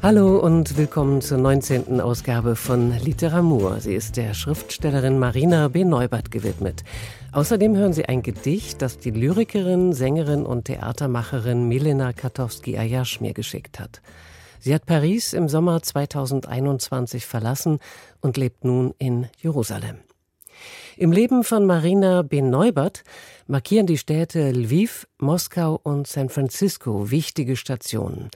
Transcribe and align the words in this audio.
Hallo 0.00 0.38
und 0.38 0.76
willkommen 0.76 1.20
zur 1.20 1.38
19. 1.38 2.00
Ausgabe 2.00 2.54
von 2.54 2.96
Literatur. 3.00 3.80
Sie 3.80 3.96
ist 3.96 4.16
der 4.16 4.32
Schriftstellerin 4.32 5.18
Marina 5.18 5.66
B. 5.66 5.84
Neubert 5.84 6.30
gewidmet. 6.30 6.84
Außerdem 7.32 7.76
hören 7.76 7.92
Sie 7.92 8.04
ein 8.04 8.22
Gedicht, 8.22 8.80
das 8.80 8.98
die 8.98 9.10
Lyrikerin, 9.10 9.92
Sängerin 9.92 10.46
und 10.46 10.66
Theatermacherin 10.66 11.66
Milena 11.66 12.12
Katowski-Ayash 12.12 13.20
mir 13.20 13.34
geschickt 13.34 13.80
hat. 13.80 14.00
Sie 14.60 14.72
hat 14.72 14.86
Paris 14.86 15.32
im 15.32 15.48
Sommer 15.48 15.82
2021 15.82 17.26
verlassen 17.26 17.80
und 18.20 18.36
lebt 18.36 18.64
nun 18.64 18.94
in 18.98 19.26
Jerusalem. 19.40 19.96
Im 20.96 21.10
Leben 21.10 21.42
von 21.42 21.66
Marina 21.66 22.22
B. 22.22 22.40
Neubert 22.40 23.02
markieren 23.48 23.86
die 23.86 23.98
Städte 23.98 24.52
Lviv, 24.52 25.08
Moskau 25.18 25.80
und 25.82 26.06
San 26.06 26.28
Francisco 26.28 27.10
wichtige 27.10 27.56
Stationen. 27.56 28.30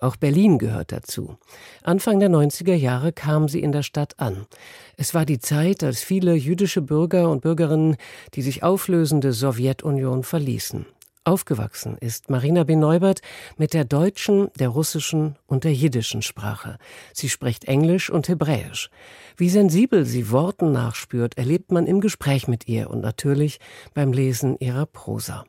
Auch 0.00 0.16
Berlin 0.16 0.58
gehört 0.58 0.92
dazu. 0.92 1.36
Anfang 1.82 2.20
der 2.20 2.28
90er 2.28 2.74
Jahre 2.74 3.12
kam 3.12 3.48
sie 3.48 3.60
in 3.60 3.72
der 3.72 3.82
Stadt 3.82 4.20
an. 4.20 4.46
Es 4.96 5.14
war 5.14 5.24
die 5.24 5.40
Zeit, 5.40 5.82
als 5.82 6.02
viele 6.02 6.34
jüdische 6.34 6.82
Bürger 6.82 7.30
und 7.30 7.40
Bürgerinnen 7.40 7.96
die 8.34 8.42
sich 8.42 8.62
auflösende 8.62 9.32
Sowjetunion 9.32 10.22
verließen. 10.22 10.86
Aufgewachsen 11.24 11.98
ist 11.98 12.30
Marina 12.30 12.64
B. 12.64 12.76
Mit 13.56 13.74
der 13.74 13.84
deutschen, 13.84 14.50
der 14.58 14.68
russischen 14.68 15.36
und 15.46 15.64
der 15.64 15.72
jiddischen 15.72 16.22
Sprache. 16.22 16.78
Sie 17.12 17.28
spricht 17.28 17.64
Englisch 17.64 18.10
und 18.10 18.28
Hebräisch. 18.28 18.90
Wie 19.36 19.50
sensibel 19.50 20.04
sie 20.04 20.30
Worten 20.30 20.72
nachspürt, 20.72 21.36
erlebt 21.38 21.72
man 21.72 21.86
im 21.86 22.00
Gespräch 22.00 22.48
mit 22.48 22.68
ihr 22.68 22.90
und 22.90 23.00
natürlich 23.00 23.60
beim 23.94 24.12
Lesen 24.12 24.56
ihrer 24.58 24.86
Prosa. 24.86 25.44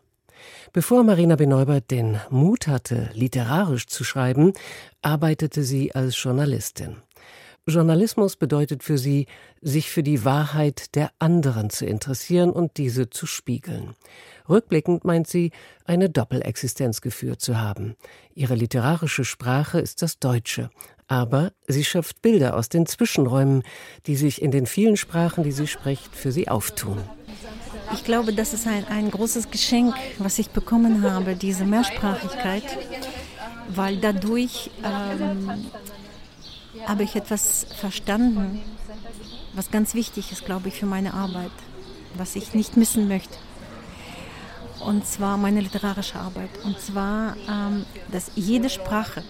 Bevor 0.73 1.03
Marina 1.03 1.35
B. 1.35 1.45
Den 1.89 2.19
Mut 2.29 2.67
hatte, 2.67 3.09
literarisch 3.13 3.87
zu 3.87 4.03
schreiben, 4.03 4.53
arbeitete 5.01 5.63
sie 5.63 5.93
als 5.95 6.21
Journalistin. 6.21 6.97
Journalismus 7.69 8.35
bedeutet 8.35 8.83
für 8.83 8.97
sie, 8.97 9.25
sich 9.61 9.89
für 9.89 10.03
die 10.03 10.25
Wahrheit 10.25 10.95
der 10.95 11.11
anderen 11.19 11.69
zu 11.69 11.85
interessieren 11.85 12.51
und 12.51 12.77
diese 12.77 13.09
zu 13.09 13.25
spiegeln. 13.25 13.95
Rückblickend 14.47 15.05
meint 15.05 15.27
sie, 15.27 15.51
eine 15.85 16.09
Doppelexistenz 16.09 17.01
geführt 17.01 17.41
zu 17.41 17.59
haben. 17.59 17.95
Ihre 18.33 18.55
literarische 18.55 19.25
Sprache 19.25 19.79
ist 19.79 20.01
das 20.01 20.19
Deutsche, 20.19 20.69
aber 21.07 21.51
sie 21.67 21.83
schöpft 21.83 22.21
Bilder 22.21 22.55
aus 22.55 22.69
den 22.69 22.85
Zwischenräumen, 22.85 23.63
die 24.05 24.15
sich 24.15 24.41
in 24.41 24.51
den 24.51 24.65
vielen 24.65 24.97
Sprachen, 24.97 25.43
die 25.43 25.51
sie 25.51 25.67
spricht, 25.67 26.15
für 26.15 26.31
sie 26.31 26.47
auftun. 26.47 26.97
Ich 27.93 28.03
glaube, 28.03 28.33
das 28.33 28.53
ist 28.53 28.67
ein, 28.67 28.85
ein 28.87 29.09
großes 29.09 29.49
Geschenk, 29.49 29.95
was 30.19 30.37
ich 30.37 30.51
bekommen 30.51 31.01
habe, 31.03 31.35
diese 31.35 31.65
Mehrsprachigkeit, 31.65 32.63
weil 33.69 33.97
dadurch 33.97 34.69
ähm, 34.83 35.49
habe 36.89 37.03
ich 37.03 37.15
etwas 37.15 37.67
verstanden, 37.79 38.61
was 39.53 39.71
ganz 39.71 39.93
wichtig 39.93 40.31
ist, 40.31 40.45
glaube 40.45 40.67
ich, 40.67 40.75
für 40.75 40.85
meine 40.85 41.13
Arbeit, 41.13 41.51
was 42.15 42.35
ich 42.35 42.53
nicht 42.53 42.77
missen 42.77 43.07
möchte 43.07 43.37
und 44.79 45.05
zwar 45.05 45.37
meine 45.37 45.61
literarische 45.61 46.19
Arbeit. 46.19 46.49
Und 46.63 46.79
zwar, 46.79 47.35
ähm, 47.47 47.85
dass 48.11 48.31
jede 48.35 48.69
Sprache 48.69 49.23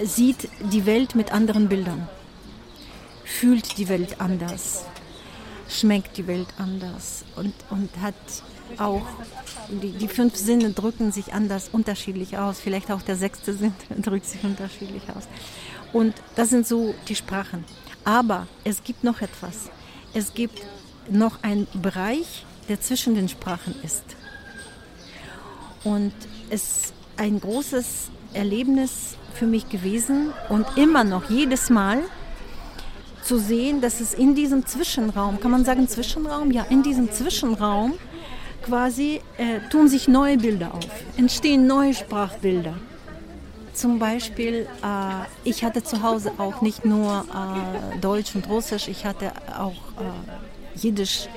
sieht 0.00 0.48
die 0.60 0.86
Welt 0.86 1.14
mit 1.14 1.32
anderen 1.32 1.68
Bildern, 1.68 2.08
fühlt 3.24 3.78
die 3.78 3.88
Welt 3.88 4.20
anders, 4.20 4.84
schmeckt 5.68 6.16
die 6.16 6.26
Welt 6.26 6.48
anders 6.58 7.24
und, 7.36 7.54
und 7.70 7.90
hat 8.00 8.14
auch, 8.78 9.06
die, 9.68 9.92
die 9.92 10.08
fünf 10.08 10.36
Sinne 10.36 10.70
drücken 10.70 11.12
sich 11.12 11.32
anders, 11.32 11.68
unterschiedlich 11.70 12.38
aus. 12.38 12.60
Vielleicht 12.60 12.90
auch 12.90 13.02
der 13.02 13.16
sechste 13.16 13.54
Sinn 13.54 13.74
drückt 14.02 14.26
sich 14.26 14.42
unterschiedlich 14.42 15.02
aus. 15.14 15.24
Und 15.94 16.14
das 16.34 16.50
sind 16.50 16.66
so 16.66 16.94
die 17.08 17.14
Sprachen. 17.14 17.64
Aber 18.04 18.46
es 18.64 18.84
gibt 18.84 19.04
noch 19.04 19.22
etwas. 19.22 19.70
Es 20.12 20.34
gibt 20.34 20.60
noch 21.08 21.42
einen 21.42 21.66
Bereich, 21.80 22.44
der 22.68 22.80
zwischen 22.80 23.14
den 23.14 23.28
Sprachen 23.28 23.74
ist. 23.82 24.04
Und 25.84 26.12
es 26.50 26.62
ist 26.62 26.94
ein 27.16 27.40
großes 27.40 28.10
Erlebnis 28.32 29.16
für 29.34 29.46
mich 29.46 29.68
gewesen 29.68 30.32
und 30.48 30.66
immer 30.76 31.04
noch 31.04 31.30
jedes 31.30 31.70
Mal 31.70 32.00
zu 33.22 33.38
sehen, 33.38 33.80
dass 33.80 34.00
es 34.00 34.14
in 34.14 34.34
diesem 34.34 34.66
Zwischenraum, 34.66 35.40
kann 35.40 35.50
man 35.50 35.64
sagen 35.64 35.88
Zwischenraum? 35.88 36.50
Ja, 36.50 36.64
in 36.64 36.82
diesem 36.82 37.10
Zwischenraum 37.12 37.94
quasi 38.62 39.20
äh, 39.38 39.60
tun 39.70 39.88
sich 39.88 40.08
neue 40.08 40.38
Bilder 40.38 40.74
auf, 40.74 40.88
entstehen 41.16 41.66
neue 41.66 41.94
Sprachbilder. 41.94 42.74
Zum 43.74 43.98
Beispiel, 43.98 44.66
äh, 44.82 45.48
ich 45.48 45.64
hatte 45.64 45.82
zu 45.82 46.02
Hause 46.02 46.32
auch 46.38 46.62
nicht 46.62 46.84
nur 46.84 47.26
äh, 47.28 47.98
Deutsch 47.98 48.34
und 48.34 48.48
Russisch, 48.48 48.88
ich 48.88 49.04
hatte 49.04 49.32
auch 49.58 49.72
äh, 49.72 50.78
Jiddisch 50.78 51.28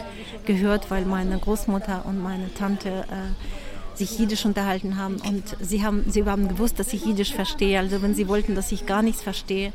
gehört, 0.45 0.89
weil 0.91 1.05
meine 1.05 1.37
Großmutter 1.39 2.05
und 2.05 2.21
meine 2.21 2.53
Tante 2.53 3.05
äh, 3.09 3.97
sich 3.97 4.17
Jiddisch 4.19 4.45
unterhalten 4.45 4.97
haben 4.97 5.17
und 5.27 5.43
sie 5.59 5.83
haben, 5.83 6.05
sie 6.07 6.23
haben 6.25 6.47
gewusst, 6.47 6.79
dass 6.79 6.93
ich 6.93 7.05
Jiddisch 7.05 7.33
verstehe. 7.33 7.79
Also 7.79 8.01
wenn 8.01 8.13
sie 8.13 8.27
wollten, 8.27 8.53
dass 8.53 8.71
ich 8.71 8.85
gar 8.85 9.01
nichts 9.01 9.23
verstehe, 9.23 9.73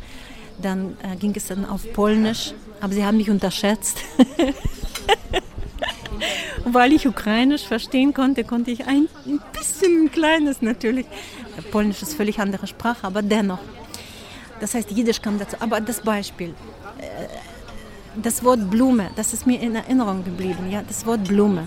dann 0.61 0.97
äh, 1.03 1.17
ging 1.17 1.35
es 1.35 1.47
dann 1.49 1.65
auf 1.65 1.93
Polnisch. 1.93 2.55
Aber 2.81 2.93
sie 2.93 3.05
haben 3.05 3.17
mich 3.17 3.31
unterschätzt. 3.31 3.99
Weil 6.65 6.93
ich 6.93 7.09
Ukrainisch 7.09 7.63
verstehen 7.63 8.15
konnte, 8.15 8.45
konnte 8.45 8.71
ich 8.71 8.87
ein 8.87 9.09
bisschen 9.53 10.05
ein 10.05 10.13
kleines 10.13 10.63
natürlich. 10.63 11.07
Polnisch 11.71 12.03
ist 12.03 12.15
völlig 12.15 12.39
andere 12.39 12.67
Sprache, 12.67 13.07
aber 13.07 13.23
dennoch. 13.23 13.59
Das 14.61 14.75
heißt, 14.75 14.91
Jiddisch 14.91 15.21
kam 15.21 15.39
dazu. 15.39 15.57
Aber 15.61 15.81
das 15.81 16.01
Beispiel, 16.01 16.55
äh, 16.99 17.27
das 18.23 18.45
Wort 18.45 18.71
Blume, 18.71 19.11
das 19.17 19.33
ist 19.33 19.47
mir 19.47 19.61
in 19.61 19.75
Erinnerung 19.75 20.25
geblieben. 20.25 20.71
Ja, 20.71 20.83
das 20.83 21.05
Wort 21.05 21.25
Blume. 21.25 21.65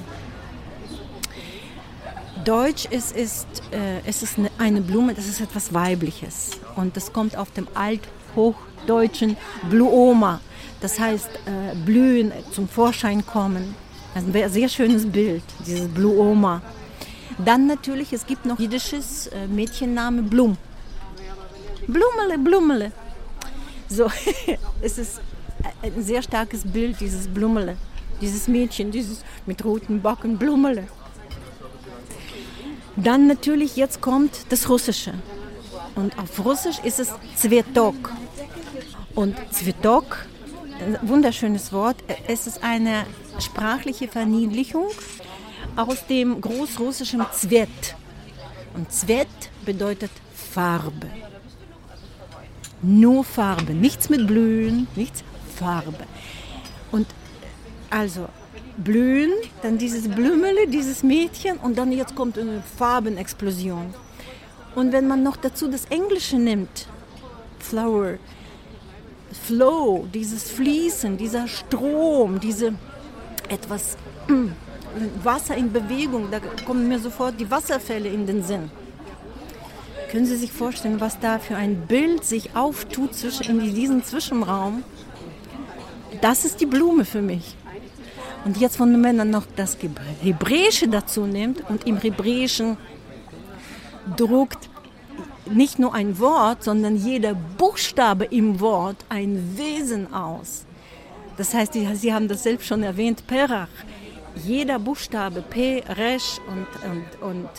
Deutsch 2.46 2.86
ist, 2.86 3.16
ist, 3.16 3.48
äh, 3.72 4.00
es 4.06 4.22
ist 4.22 4.38
eine 4.58 4.82
Blume, 4.82 5.14
das 5.14 5.26
ist 5.28 5.42
etwas 5.42 5.74
Weibliches. 5.74 6.52
Und 6.76 6.96
das 6.96 7.12
kommt 7.12 7.36
auf 7.36 7.52
dem 7.52 7.68
althochdeutschen 7.74 9.36
Bluoma. 9.70 10.40
Das 10.80 11.00
heißt, 11.00 11.30
äh, 11.46 11.76
blühen, 11.76 12.32
zum 12.52 12.68
Vorschein 12.68 13.26
kommen. 13.26 13.76
Das 14.14 14.24
ist 14.24 14.36
ein 14.36 14.50
sehr 14.52 14.70
schönes 14.70 15.12
Bild, 15.12 15.44
dieses 15.66 15.88
Bluoma. 15.88 16.62
Dann 17.38 17.68
natürlich, 17.68 18.14
es 18.14 18.26
gibt 18.26 18.46
noch 18.46 18.60
jiddisches 18.60 19.28
äh, 19.28 19.48
Mädchenname 19.48 20.22
Blum. 20.22 20.58
Blumele, 21.88 22.38
Blumele. 22.38 22.92
So, 23.90 24.10
es 24.82 24.98
ist 24.98 25.22
ein 25.82 26.02
sehr 26.02 26.22
starkes 26.22 26.64
Bild, 26.64 27.00
dieses 27.00 27.28
Blumele. 27.28 27.78
Dieses 28.22 28.48
Mädchen, 28.48 28.92
dieses 28.92 29.24
mit 29.46 29.64
roten 29.66 30.02
Backen, 30.02 30.38
Blumele. 30.38 30.88
Dann 32.96 33.28
natürlich, 33.28 33.76
jetzt 33.76 34.00
kommt 34.02 34.46
das 34.50 34.70
Russische. 34.70 35.14
Und 35.96 36.18
auf 36.18 36.44
Russisch 36.44 36.80
ist 36.84 37.00
es 37.00 37.14
Zvetok. 37.36 38.14
Und 39.14 39.36
Zvetok, 39.52 40.26
ein 40.80 40.98
wunderschönes 41.08 41.74
Wort, 41.74 41.98
es 42.28 42.48
ist 42.48 42.64
eine 42.64 43.06
sprachliche 43.40 44.08
Verniedlichung 44.08 44.88
aus 45.76 46.06
dem 46.08 46.40
großrussischen 46.42 47.26
Zvet. 47.32 47.96
Und 48.74 48.92
Zvet 48.92 49.28
bedeutet 49.66 50.12
Farbe. 50.34 51.08
Nur 52.82 53.24
Farbe, 53.24 53.74
nichts 53.74 54.10
mit 54.10 54.28
Blühen, 54.28 54.88
nichts 54.96 55.24
Farbe. 55.56 56.06
Und 56.92 57.08
also 57.90 58.28
blühen, 58.78 59.32
dann 59.62 59.78
dieses 59.78 60.08
Blümele, 60.08 60.68
dieses 60.68 61.04
Mädchen 61.04 61.58
und 61.58 61.78
dann 61.78 61.92
jetzt 61.92 62.16
kommt 62.16 62.38
eine 62.38 62.62
Farbenexplosion. 62.78 63.94
Und 64.76 64.92
wenn 64.92 65.08
man 65.08 65.24
noch 65.24 65.38
dazu 65.38 65.70
das 65.70 65.86
Englische 65.86 66.38
nimmt, 66.38 66.88
Flower, 67.60 68.16
Flow, 69.46 70.08
dieses 70.14 70.52
Fließen, 70.52 71.18
dieser 71.18 71.48
Strom, 71.48 72.40
diese 72.40 72.74
etwas 73.50 73.98
Wasser 75.24 75.56
in 75.56 75.72
Bewegung, 75.72 76.30
da 76.32 76.40
kommen 76.66 76.88
mir 76.88 77.00
sofort 77.00 77.40
die 77.40 77.50
Wasserfälle 77.50 78.10
in 78.10 78.26
den 78.26 78.44
Sinn. 78.44 78.72
Können 80.12 80.26
Sie 80.26 80.38
sich 80.38 80.52
vorstellen, 80.52 81.02
was 81.02 81.20
da 81.20 81.40
für 81.40 81.56
ein 81.56 81.88
Bild 81.88 82.24
sich 82.24 82.56
auftut 82.56 83.12
in 83.48 83.60
diesem 83.76 84.04
Zwischenraum? 84.04 84.84
Das 86.22 86.46
ist 86.46 86.62
die 86.62 86.66
Blume 86.66 87.04
für 87.04 87.22
mich. 87.22 87.56
Und 88.46 88.58
jetzt, 88.58 88.80
wenn 88.80 89.02
man 89.02 89.30
noch 89.30 89.46
das 89.56 89.78
Hebräische 90.22 90.88
dazu 90.88 91.26
nimmt 91.26 91.68
und 91.70 91.88
im 91.88 91.98
Hebräischen 91.98 92.78
druckt 94.16 94.70
nicht 95.52 95.80
nur 95.80 95.94
ein 95.94 96.20
Wort, 96.20 96.64
sondern 96.64 96.96
jeder 96.96 97.34
Buchstabe 97.34 98.26
im 98.26 98.60
Wort 98.60 98.98
ein 99.10 99.58
Wesen 99.58 100.14
aus. 100.14 100.66
Das 101.38 101.54
heißt, 101.54 101.74
Sie 101.74 102.14
haben 102.14 102.28
das 102.28 102.44
selbst 102.44 102.68
schon 102.68 102.84
erwähnt, 102.84 103.28
Perach. 103.28 103.68
Jeder 104.36 104.80
Buchstabe, 104.80 105.42
P, 105.42 105.84
Resh 105.88 106.40
und, 106.48 106.68
und, 106.90 107.32
und 107.32 107.50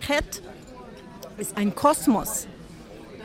Chet, 0.00 0.42
ist 1.38 1.56
ein 1.56 1.74
Kosmos. 1.74 2.46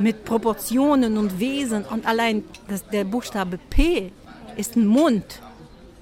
mit 0.01 0.25
Proportionen 0.25 1.17
und 1.17 1.39
Wesen 1.39 1.85
und 1.85 2.05
allein 2.05 2.43
das, 2.67 2.87
der 2.87 3.03
Buchstabe 3.03 3.57
P 3.69 4.11
ist 4.57 4.75
ein 4.75 4.87
Mund. 4.87 5.41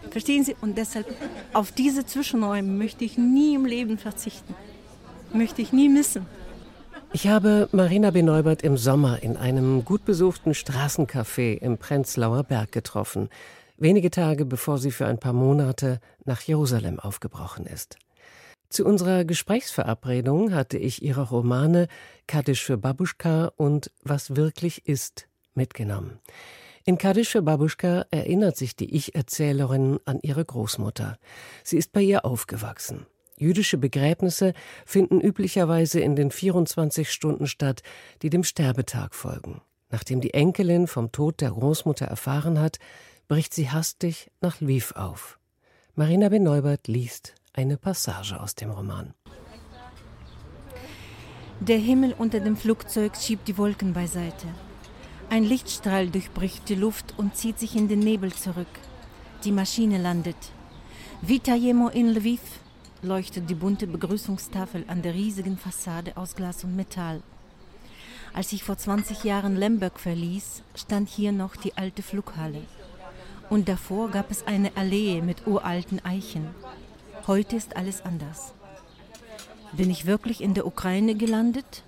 Verstehen 0.09 0.44
Sie? 0.44 0.56
Und 0.62 0.77
deshalb 0.77 1.06
auf 1.53 1.71
diese 1.71 2.06
Zwischenräume 2.06 2.71
möchte 2.71 3.03
ich 3.03 3.18
nie 3.18 3.56
im 3.56 3.65
Leben 3.65 3.97
verzichten. 3.97 4.56
Möchte 5.33 5.62
ich 5.62 5.71
nie 5.71 5.89
missen. 5.89 6.25
Ich 7.12 7.27
habe 7.27 7.69
Marina 7.71 8.12
B. 8.12 8.21
Neubert 8.21 8.62
im 8.62 8.77
Sommer 8.77 9.21
in 9.21 9.35
einem 9.35 9.83
gut 9.83 10.06
besuchten 10.06 10.51
Straßencafé 10.51 11.57
im 11.57 11.77
Prenzlauer 11.77 12.44
Berg 12.44 12.71
getroffen, 12.71 13.30
wenige 13.80 14.12
Tage 14.12 14.46
bevor 14.46 14.78
sie 14.78 14.92
für 14.92 15.06
ein 15.06 15.20
paar 15.20 15.34
Monate 15.34 16.00
nach 16.26 16.42
Jerusalem 16.42 17.00
aufgebrochen 17.00 17.66
ist. 17.66 17.98
Zu 18.70 18.86
unserer 18.86 19.26
Gesprächsverabredung 19.26 20.54
hatte 20.54 20.78
ich 20.78 21.02
ihre 21.02 21.24
Romane 21.24 21.88
Kaddisch 22.28 22.64
für 22.64 22.78
Babuschka 22.78 23.52
und 23.56 23.92
Was 24.04 24.36
wirklich 24.36 24.88
ist 24.88 25.28
mitgenommen. 25.56 26.20
In 26.86 26.98
Kaddisch 26.98 27.30
für 27.30 27.42
Babuschka 27.42 28.06
erinnert 28.12 28.58
sich 28.58 28.76
die 28.76 28.96
Ich-Erzählerin 28.96 30.00
an 30.06 30.20
ihre 30.22 30.46
Großmutter. 30.46 31.18
Sie 31.64 31.78
ist 31.78 31.92
bei 31.92 32.02
ihr 32.02 32.26
aufgewachsen. 32.26 33.08
Jüdische 33.38 33.78
Begräbnisse 33.78 34.54
finden 34.86 35.22
üblicherweise 35.22 36.00
in 36.00 36.16
den 36.16 36.30
24 36.30 37.12
Stunden 37.12 37.48
statt, 37.48 37.84
die 38.22 38.30
dem 38.30 38.44
Sterbetag 38.44 39.16
folgen. 39.16 39.62
Nachdem 39.90 40.22
die 40.22 40.34
Enkelin 40.34 40.88
vom 40.88 41.12
Tod 41.12 41.42
der 41.42 41.52
Großmutter 41.52 42.06
erfahren 42.06 42.60
hat, 42.60 42.78
bricht 43.30 43.54
sie 43.54 43.70
hastig 43.70 44.31
nach 44.42 44.60
Lviv 44.60 44.92
auf. 44.94 45.40
Marina 45.96 46.30
B. 46.30 46.40
Liest 46.88 47.36
eine 47.54 47.78
Passage 47.78 48.40
aus 48.40 48.56
dem 48.56 48.72
Roman. 48.72 49.14
Der 51.60 51.78
Himmel 51.78 52.16
unter 52.18 52.40
dem 52.40 52.58
Flugzeug 52.58 53.16
schiebt 53.16 53.48
die 53.48 53.58
Wolken 53.58 53.94
beiseite. 53.94 54.48
Ein 55.30 55.44
Lichtstrahl 55.44 56.10
durchbricht 56.10 56.68
die 56.70 56.76
Luft 56.76 57.14
und 57.18 57.36
zieht 57.36 57.60
sich 57.60 57.76
in 57.76 57.88
den 57.88 58.00
Nebel 58.00 58.34
zurück. 58.34 58.74
Die 59.44 59.52
Maschine 59.52 60.00
landet. 60.00 60.52
Vitajemo 61.22 61.90
in 61.90 62.10
Lviv, 62.10 62.42
leuchtet 63.04 63.48
die 63.48 63.56
bunte 63.56 63.86
Begrüßungstafel 63.86 64.86
an 64.88 65.04
der 65.04 65.14
riesigen 65.14 65.58
Fassade 65.58 66.18
aus 66.18 66.36
Glas 66.36 66.64
und 66.64 66.76
Metall. 66.76 67.22
Als 68.34 68.54
ich 68.54 68.64
vor 68.64 68.78
20 68.78 69.24
Jahren 69.24 69.56
Lemberg 69.56 70.00
verließ, 70.00 70.64
stand 70.74 71.10
hier 71.10 71.31
noch 71.31 71.56
die 71.56 71.78
alte 71.78 72.02
Flughalle. 72.02 72.64
Und 73.50 73.68
davor 73.68 74.10
gab 74.10 74.30
es 74.30 74.46
eine 74.46 74.75
Allee 74.78 75.22
mit 75.22 75.48
uralten 75.48 76.04
Eichen. 76.06 76.48
Heute 77.25 77.56
ist 77.56 77.75
alles 77.75 78.01
anders. 78.01 78.54
Bin 79.72 79.90
ich 79.90 80.06
wirklich 80.06 80.42
in 80.42 80.54
der 80.54 80.68
Ukraine 80.68 81.16
gelandet? 81.16 81.84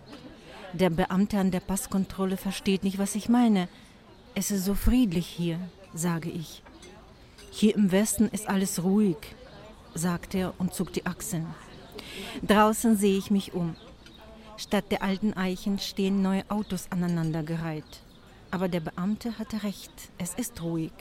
Der 0.74 0.90
Beamte 0.90 1.38
an 1.38 1.52
der 1.52 1.60
Passkontrolle 1.60 2.38
versteht 2.38 2.84
nicht, 2.84 2.98
was 2.98 3.16
ich 3.16 3.30
meine. 3.30 3.68
Es 4.34 4.50
ist 4.50 4.66
so 4.66 4.74
friedlich 4.74 5.28
hier, 5.28 5.60
sage 5.94 6.30
ich. 6.30 6.63
Hier 7.52 7.75
im 7.75 7.92
Westen 7.92 8.30
ist 8.30 8.48
alles 8.48 8.84
ruhig, 8.84 9.18
sagt 9.94 10.36
er 10.36 10.54
und 10.57 10.74
zuckt 10.74 10.96
die 10.96 11.06
Achseln. 11.06 11.48
Draußen 12.42 12.96
sehe 12.96 13.18
ich 13.18 13.30
mich 13.30 13.54
um. 13.54 13.75
Statt 14.57 14.86
der 14.92 15.04
alten 15.04 15.34
Eichen 15.34 15.80
stehen 15.80 16.22
neue 16.22 16.50
Autos 16.50 16.88
aneinandergereiht. 16.92 18.04
Aber 18.52 18.68
der 18.68 18.80
Beamte 18.80 19.38
hatte 19.38 19.64
recht, 19.64 19.92
es 20.18 20.34
ist 20.36 20.62
ruhig. 20.62 20.92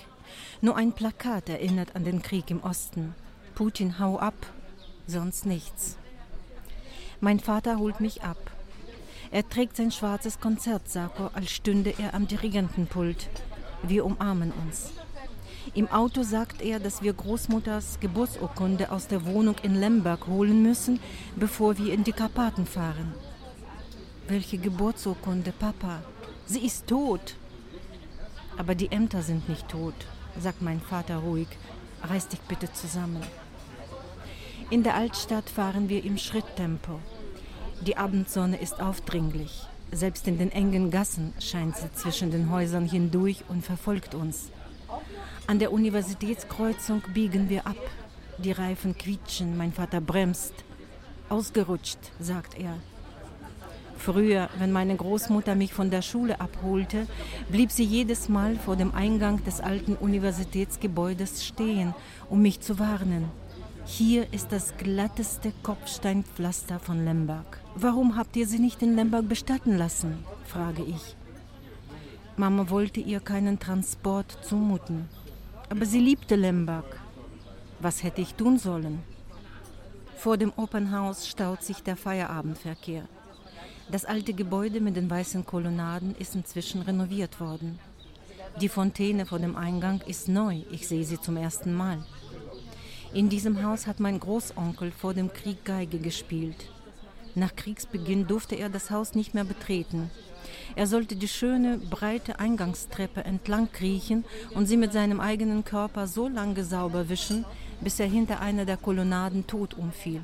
Nur 0.61 0.77
ein 0.77 0.93
Plakat 0.93 1.49
erinnert 1.49 1.97
an 1.97 2.05
den 2.05 2.23
Krieg 2.23 2.51
im 2.51 2.63
Osten. 2.63 3.15
Putin, 3.55 3.99
hau 3.99 4.19
ab, 4.19 4.35
sonst 5.07 5.47
nichts. 5.47 5.97
Mein 7.21 7.41
Vater 7.41 7.79
holt 7.79 8.01
mich 8.01 8.23
ab. 8.23 8.39
Er 9.31 9.49
trägt 9.49 9.77
sein 9.77 9.93
schwarzes 9.93 10.41
Konzertsacko, 10.41 11.31
als 11.35 11.51
stünde 11.51 11.95
er 11.99 12.15
am 12.15 12.27
Dirigentenpult. 12.27 13.29
Wir 13.83 14.05
umarmen 14.05 14.53
uns. 14.53 14.93
Im 15.75 15.89
Auto 15.89 16.23
sagt 16.23 16.63
er, 16.63 16.81
dass 16.81 17.03
wir 17.03 17.13
Großmutters 17.13 18.01
Geburtsurkunde 18.01 18.91
aus 18.91 19.07
der 19.07 19.25
Wohnung 19.27 19.57
in 19.63 19.75
Lemberg 19.75 20.27
holen 20.27 20.63
müssen, 20.63 20.99
bevor 21.37 21.79
wir 21.79 21.93
in 21.93 22.03
die 22.03 22.13
Karpaten 22.13 22.67
fahren. 22.67 23.15
Welche 24.27 24.59
Geburtsurkunde, 24.59 25.53
Papa? 25.53 26.03
Sie 26.47 26.65
ist 26.65 26.87
tot. 26.87 27.37
Aber 28.57 28.75
die 28.75 28.91
Ämter 28.91 29.23
sind 29.23 29.49
nicht 29.49 29.69
tot, 29.69 29.95
sagt 30.39 30.63
mein 30.63 30.81
Vater 30.81 31.17
ruhig. 31.17 31.49
Reiß 32.03 32.29
dich 32.29 32.41
bitte 32.41 32.73
zusammen. 32.73 33.23
In 34.71 34.83
der 34.83 34.95
Altstadt 34.95 35.51
fahren 35.51 35.89
wir 35.89 36.05
im 36.05 36.17
Schritttempo. 36.17 37.01
Die 37.81 37.97
Abendsonne 37.97 38.61
ist 38.61 38.81
aufdringlich. 38.81 39.67
Selbst 39.91 40.29
in 40.29 40.39
den 40.39 40.53
engen 40.53 40.91
Gassen 40.91 41.33
scheint 41.41 41.77
sie 41.77 41.93
zwischen 41.93 42.31
den 42.31 42.51
Häusern 42.51 42.87
hindurch 42.87 43.45
und 43.49 43.65
verfolgt 43.65 44.15
uns. 44.15 44.51
An 45.47 45.59
der 45.59 45.73
Universitätskreuzung 45.73 47.03
biegen 47.13 47.49
wir 47.49 47.67
ab. 47.67 47.77
Die 48.39 48.53
Reifen 48.53 48.97
quietschen, 48.97 49.57
mein 49.57 49.73
Vater 49.73 50.01
bremst. 50.01 50.55
Ausgerutscht, 51.29 51.99
sagt 52.21 52.57
er. 52.59 52.77
Früher, 54.01 54.49
wenn 54.59 54.73
meine 54.73 54.97
Großmutter 54.97 55.55
mich 55.55 55.75
von 55.75 55.91
der 55.91 56.01
Schule 56.01 56.41
abholte, 56.41 57.07
blieb 57.51 57.71
sie 57.71 57.85
jedes 57.85 58.31
Mal 58.31 58.57
vor 58.57 58.75
dem 58.77 58.95
Eingang 58.95 59.45
des 59.45 59.61
alten 59.61 59.95
Universitätsgebäudes 59.95 61.45
stehen, 61.45 61.95
um 62.31 62.41
mich 62.41 62.61
zu 62.61 62.79
warnen. 62.79 63.27
Hier 63.85 64.33
ist 64.33 64.53
das 64.53 64.75
glatteste 64.79 65.53
Kopfsteinpflaster 65.63 66.79
von 66.79 67.05
Lemberg. 67.05 67.61
Warum 67.75 68.17
habt 68.17 68.37
ihr 68.37 68.47
sie 68.47 68.59
nicht 68.59 68.81
in 68.81 68.97
Lemberg 68.97 69.29
bestatten 69.29 69.77
lassen? 69.77 70.25
frage 70.47 70.83
ich. 70.83 71.15
Mama 72.39 72.71
wollte 72.71 73.01
ihr 73.01 73.21
keinen 73.21 73.59
Transport 73.59 74.39
zumuten. 74.43 75.11
Aber 75.69 75.85
sie 75.85 76.01
liebte 76.01 76.37
Lemberg. 76.37 76.99
Was 77.81 78.03
hätte 78.03 78.23
ich 78.23 78.35
tun 78.35 78.59
sollen? 78.59 79.03
Vor 80.17 80.39
dem 80.39 80.55
Opernhaus 80.57 81.29
staut 81.29 81.63
sich 81.63 81.83
der 81.83 81.97
Feierabendverkehr. 81.97 83.05
Das 83.91 84.05
alte 84.05 84.35
Gebäude 84.35 84.81
mit 84.81 84.95
den 84.95 85.11
weißen 85.11 85.45
Kolonnaden 85.45 86.15
ist 86.17 86.37
inzwischen 86.37 86.83
renoviert 86.83 87.41
worden. 87.41 87.81
Die 88.61 88.69
Fontäne 88.69 89.27
vor 89.27 89.41
dem 89.41 89.57
Eingang 89.57 90.01
ist 90.07 90.29
neu, 90.29 90.63
ich 90.71 90.87
sehe 90.87 91.05
sie 91.05 91.21
zum 91.21 91.37
ersten 91.37 91.75
Mal. 91.75 91.99
In 93.13 93.29
diesem 93.29 93.65
Haus 93.65 93.89
hat 93.89 93.99
mein 93.99 94.21
Großonkel 94.21 94.93
vor 94.93 95.13
dem 95.13 95.33
Krieg 95.33 95.65
Geige 95.65 95.99
gespielt. 95.99 96.71
Nach 97.35 97.55
Kriegsbeginn 97.57 98.29
durfte 98.29 98.55
er 98.55 98.69
das 98.69 98.93
Haus 98.93 99.17
nicht 99.17 99.35
mehr 99.35 99.45
betreten. 99.45 100.11
Er 100.77 100.87
sollte 100.87 101.17
die 101.17 101.29
schöne, 101.29 101.79
breite 101.79 102.39
Eingangstreppe 102.39 103.25
entlang 103.25 103.73
kriechen 103.73 104.25
und 104.55 104.67
sie 104.67 104.77
mit 104.77 104.93
seinem 104.93 105.19
eigenen 105.21 105.65
Körper 105.65 106.07
so 106.07 106.29
lange 106.29 106.65
sauber 106.65 107.09
wischen, 107.09 107.45
bis 107.81 107.99
er 107.99 108.07
hinter 108.07 108.41
einer 108.41 108.65
der 108.65 108.77
Kolonnaden 108.77 109.49
tot 109.49 109.75
umfiel. 109.75 110.23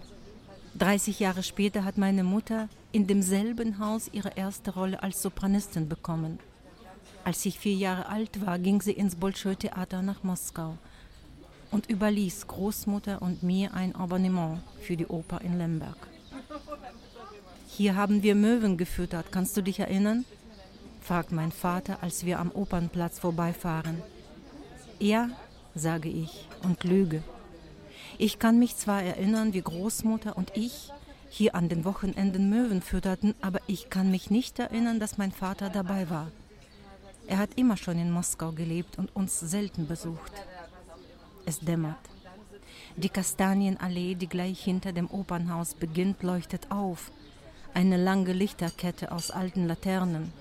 30 0.78 1.21
Jahre 1.21 1.42
später 1.42 1.85
hat 1.85 1.97
meine 1.97 2.25
Mutter 2.25 2.68
in 2.92 3.06
demselben 3.06 3.78
Haus 3.78 4.11
ihre 4.12 4.37
erste 4.37 4.75
Rolle 4.75 5.02
als 5.02 5.23
Sopranistin 5.23 5.88
bekommen. 5.88 6.38
Als 7.25 7.45
ich 7.47 7.59
vier 7.59 7.75
Jahre 7.75 8.09
alt 8.09 8.45
war, 8.45 8.59
ging 8.59 8.80
sie 8.80 8.92
ins 8.92 9.16
Bolschoi-Theater 9.16 10.02
nach 10.02 10.23
Moskau 10.23 10.76
und 11.71 11.88
überließ 11.88 12.47
Großmutter 12.47 13.23
und 13.23 13.42
mir 13.42 13.75
ein 13.75 13.95
Abonnement 13.95 14.61
für 14.80 14.97
die 14.97 15.06
Oper 15.06 15.40
in 15.40 15.59
Lemberg. 15.59 15.97
Hier 17.68 17.97
haben 17.97 18.23
wir 18.23 18.35
Möwen 18.35 18.76
gefüttert, 18.76 19.33
kannst 19.33 19.56
du 19.56 19.62
dich 19.62 19.80
erinnern? 19.80 20.25
fragt 21.00 21.33
mein 21.33 21.52
Vater, 21.52 22.02
als 22.02 22.25
wir 22.25 22.38
am 22.40 22.50
Opernplatz 22.50 23.18
vorbeifahren. 23.18 24.02
Ja, 24.99 25.30
sage 25.75 26.09
ich 26.09 26.49
und 26.62 26.85
lüge. 26.85 27.23
Ich 28.18 28.38
kann 28.38 28.58
mich 28.58 28.76
zwar 28.76 29.02
erinnern, 29.02 29.52
wie 29.52 29.62
Großmutter 29.62 30.36
und 30.36 30.56
ich 30.56 30.90
hier 31.28 31.54
an 31.54 31.68
den 31.68 31.84
Wochenenden 31.84 32.48
Möwen 32.48 32.82
fütterten, 32.82 33.34
aber 33.40 33.60
ich 33.66 33.90
kann 33.90 34.10
mich 34.10 34.30
nicht 34.30 34.58
erinnern, 34.58 35.00
dass 35.00 35.18
mein 35.18 35.32
Vater 35.32 35.68
dabei 35.68 36.08
war. 36.08 36.30
Er 37.26 37.38
hat 37.38 37.50
immer 37.56 37.76
schon 37.76 37.98
in 37.98 38.10
Moskau 38.10 38.52
gelebt 38.52 38.98
und 38.98 39.14
uns 39.14 39.40
selten 39.40 39.86
besucht. 39.86 40.32
Es 41.44 41.58
dämmert. 41.58 41.98
Die 42.96 43.08
Kastanienallee, 43.08 44.14
die 44.14 44.28
gleich 44.28 44.62
hinter 44.62 44.92
dem 44.92 45.10
Opernhaus 45.10 45.75
beginnt, 45.75 46.22
leuchtet 46.22 46.70
auf 46.70 47.10
eine 47.75 47.98
lange 47.98 48.32
Lichterkette 48.32 49.12
aus 49.12 49.30
alten 49.30 49.66
Laternen. 49.66 50.32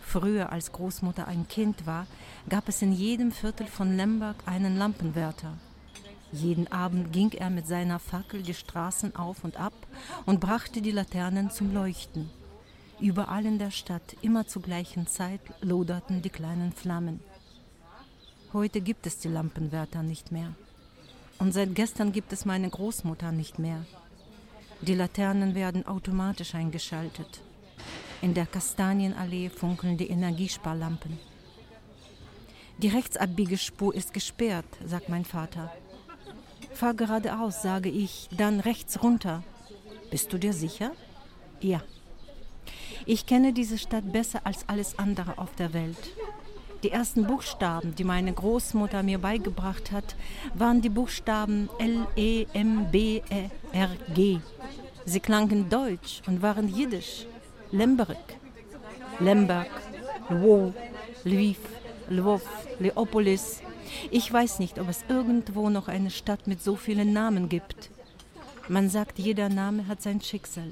Früher, 0.00 0.50
als 0.50 0.72
Großmutter 0.72 1.28
ein 1.28 1.46
Kind 1.48 1.86
war, 1.86 2.06
gab 2.48 2.68
es 2.68 2.80
in 2.80 2.92
jedem 2.92 3.32
Viertel 3.32 3.66
von 3.66 3.96
Lemberg 3.96 4.36
einen 4.46 4.78
Lampenwärter. 4.78 5.52
Jeden 6.34 6.66
Abend 6.72 7.12
ging 7.12 7.30
er 7.30 7.48
mit 7.48 7.68
seiner 7.68 8.00
Fackel 8.00 8.42
die 8.42 8.54
Straßen 8.54 9.14
auf 9.14 9.44
und 9.44 9.56
ab 9.56 9.72
und 10.26 10.40
brachte 10.40 10.82
die 10.82 10.90
Laternen 10.90 11.52
zum 11.52 11.72
Leuchten. 11.72 12.28
Überall 12.98 13.46
in 13.46 13.60
der 13.60 13.70
Stadt, 13.70 14.16
immer 14.20 14.44
zur 14.44 14.62
gleichen 14.62 15.06
Zeit, 15.06 15.40
loderten 15.60 16.22
die 16.22 16.30
kleinen 16.30 16.72
Flammen. 16.72 17.20
Heute 18.52 18.80
gibt 18.80 19.06
es 19.06 19.18
die 19.18 19.28
Lampenwärter 19.28 20.02
nicht 20.02 20.32
mehr. 20.32 20.54
Und 21.38 21.52
seit 21.54 21.76
gestern 21.76 22.10
gibt 22.10 22.32
es 22.32 22.44
meine 22.44 22.68
Großmutter 22.68 23.30
nicht 23.30 23.60
mehr. 23.60 23.86
Die 24.80 24.94
Laternen 24.94 25.54
werden 25.54 25.86
automatisch 25.86 26.56
eingeschaltet. 26.56 27.42
In 28.22 28.34
der 28.34 28.46
Kastanienallee 28.46 29.50
funkeln 29.50 29.98
die 29.98 30.08
Energiesparlampen. 30.08 31.16
Die 32.78 32.88
Rechtsabbiegespur 32.88 33.94
ist 33.94 34.12
gesperrt, 34.12 34.66
sagt 34.84 35.08
mein 35.08 35.24
Vater. 35.24 35.72
Fahr 36.74 36.94
geradeaus, 36.94 37.62
sage 37.62 37.88
ich, 37.88 38.28
dann 38.36 38.60
rechts 38.60 39.02
runter. 39.02 39.42
Bist 40.10 40.32
du 40.32 40.38
dir 40.38 40.52
sicher? 40.52 40.90
Ja. 41.60 41.80
Ich 43.06 43.26
kenne 43.26 43.52
diese 43.52 43.78
Stadt 43.78 44.12
besser 44.12 44.40
als 44.44 44.68
alles 44.68 44.98
andere 44.98 45.38
auf 45.38 45.54
der 45.54 45.72
Welt. 45.72 45.96
Die 46.82 46.90
ersten 46.90 47.26
Buchstaben, 47.26 47.94
die 47.94 48.04
meine 48.04 48.32
Großmutter 48.32 49.02
mir 49.02 49.18
beigebracht 49.18 49.92
hat, 49.92 50.16
waren 50.54 50.82
die 50.82 50.88
Buchstaben 50.88 51.70
L, 51.78 52.06
E, 52.16 52.46
M, 52.52 52.90
B, 52.90 53.22
E, 53.30 53.50
R, 53.72 53.90
G. 54.14 54.40
Sie 55.04 55.20
klangen 55.20 55.70
deutsch 55.70 56.22
und 56.26 56.42
waren 56.42 56.68
jiddisch. 56.68 57.26
Lemberg, 57.70 58.16
Lemberg, 59.20 59.70
Lwow, 60.28 60.74
Lviv, 61.24 61.58
Lwów, 62.10 62.42
Leopolis. 62.78 63.60
Ich 64.10 64.32
weiß 64.32 64.58
nicht, 64.58 64.78
ob 64.78 64.88
es 64.88 65.04
irgendwo 65.08 65.70
noch 65.70 65.88
eine 65.88 66.10
Stadt 66.10 66.46
mit 66.46 66.62
so 66.62 66.76
vielen 66.76 67.12
Namen 67.12 67.48
gibt. 67.48 67.90
Man 68.68 68.88
sagt, 68.88 69.18
jeder 69.18 69.48
Name 69.48 69.86
hat 69.88 70.02
sein 70.02 70.20
Schicksal. 70.20 70.70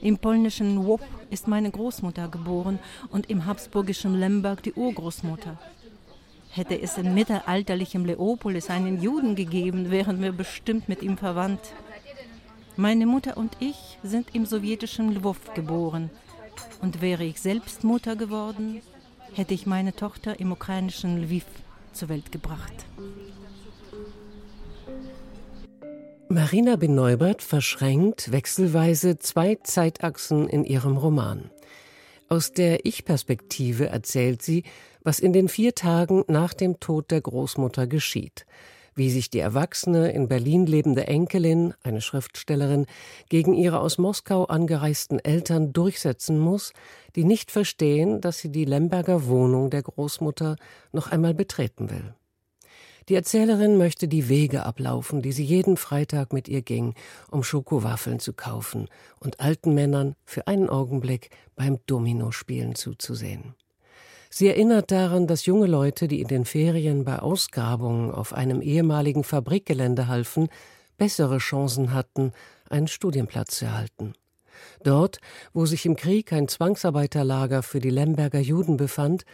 Im 0.00 0.18
polnischen 0.18 0.78
Łop 0.78 1.02
ist 1.30 1.48
meine 1.48 1.70
Großmutter 1.70 2.28
geboren 2.28 2.78
und 3.10 3.28
im 3.28 3.46
habsburgischen 3.46 4.18
Lemberg 4.18 4.62
die 4.62 4.72
Urgroßmutter. 4.72 5.58
Hätte 6.50 6.80
es 6.80 6.96
in 6.98 7.14
mittelalterlichem 7.14 8.04
Leopolis 8.04 8.70
einen 8.70 9.00
Juden 9.02 9.34
gegeben, 9.34 9.90
wären 9.90 10.22
wir 10.22 10.32
bestimmt 10.32 10.88
mit 10.88 11.02
ihm 11.02 11.18
verwandt. 11.18 11.60
Meine 12.76 13.06
Mutter 13.06 13.36
und 13.36 13.56
ich 13.60 13.98
sind 14.02 14.34
im 14.34 14.46
sowjetischen 14.46 15.14
Lwow 15.14 15.36
geboren. 15.54 16.10
Und 16.80 17.02
wäre 17.02 17.24
ich 17.24 17.40
selbst 17.40 17.84
Mutter 17.84 18.16
geworden, 18.16 18.80
hätte 19.34 19.54
ich 19.54 19.66
meine 19.66 19.94
Tochter 19.94 20.40
im 20.40 20.52
ukrainischen 20.52 21.22
Lviv 21.22 21.44
zur 21.92 22.08
Welt 22.08 22.32
gebracht. 22.32 22.72
Marina 26.28 26.76
Beneubert 26.76 27.42
verschränkt 27.42 28.30
wechselweise 28.30 29.18
zwei 29.18 29.56
Zeitachsen 29.56 30.48
in 30.48 30.64
ihrem 30.64 30.96
Roman. 30.96 31.50
Aus 32.28 32.52
der 32.52 32.86
Ich-Perspektive 32.86 33.88
erzählt 33.88 34.40
sie, 34.40 34.62
was 35.02 35.18
in 35.18 35.32
den 35.32 35.48
vier 35.48 35.74
Tagen 35.74 36.22
nach 36.28 36.54
dem 36.54 36.78
Tod 36.78 37.10
der 37.10 37.20
Großmutter 37.20 37.88
geschieht, 37.88 38.46
wie 38.94 39.10
sich 39.10 39.30
die 39.30 39.38
erwachsene 39.38 40.12
in 40.12 40.28
Berlin 40.28 40.66
lebende 40.66 41.06
Enkelin, 41.06 41.74
eine 41.82 42.00
Schriftstellerin, 42.00 42.86
gegen 43.28 43.54
ihre 43.54 43.80
aus 43.80 43.98
Moskau 43.98 44.44
angereisten 44.44 45.18
Eltern 45.18 45.72
durchsetzen 45.72 46.38
muss, 46.38 46.72
die 47.16 47.24
nicht 47.24 47.50
verstehen, 47.50 48.20
dass 48.20 48.38
sie 48.38 48.50
die 48.50 48.64
Lemberger 48.64 49.26
Wohnung 49.26 49.70
der 49.70 49.82
Großmutter 49.82 50.56
noch 50.92 51.10
einmal 51.10 51.34
betreten 51.34 51.90
will. 51.90 52.14
Die 53.08 53.16
Erzählerin 53.16 53.76
möchte 53.76 54.06
die 54.06 54.28
Wege 54.28 54.64
ablaufen, 54.64 55.20
die 55.20 55.32
sie 55.32 55.42
jeden 55.42 55.76
Freitag 55.76 56.32
mit 56.32 56.48
ihr 56.48 56.62
ging, 56.62 56.94
um 57.30 57.42
Schokowaffeln 57.42 58.20
zu 58.20 58.32
kaufen 58.32 58.88
und 59.18 59.40
alten 59.40 59.74
Männern 59.74 60.14
für 60.24 60.46
einen 60.46 60.68
Augenblick 60.68 61.30
beim 61.56 61.78
Dominospielen 61.86 62.76
zuzusehen. 62.76 63.54
Sie 64.32 64.46
erinnert 64.46 64.92
daran, 64.92 65.26
dass 65.26 65.44
junge 65.44 65.66
Leute, 65.66 66.06
die 66.06 66.20
in 66.20 66.28
den 66.28 66.44
Ferien 66.44 67.04
bei 67.04 67.18
Ausgrabungen 67.18 68.12
auf 68.12 68.32
einem 68.32 68.62
ehemaligen 68.62 69.24
Fabrikgelände 69.24 70.06
halfen, 70.06 70.48
bessere 70.96 71.38
Chancen 71.38 71.92
hatten, 71.92 72.32
einen 72.68 72.86
Studienplatz 72.86 73.56
zu 73.56 73.64
erhalten. 73.64 74.14
Dort, 74.84 75.18
wo 75.52 75.66
sich 75.66 75.84
im 75.84 75.96
Krieg 75.96 76.32
ein 76.32 76.46
Zwangsarbeiterlager 76.46 77.62
für 77.64 77.80
die 77.80 77.90
Lemberger 77.90 78.38
Juden 78.38 78.76
befand, 78.76 79.24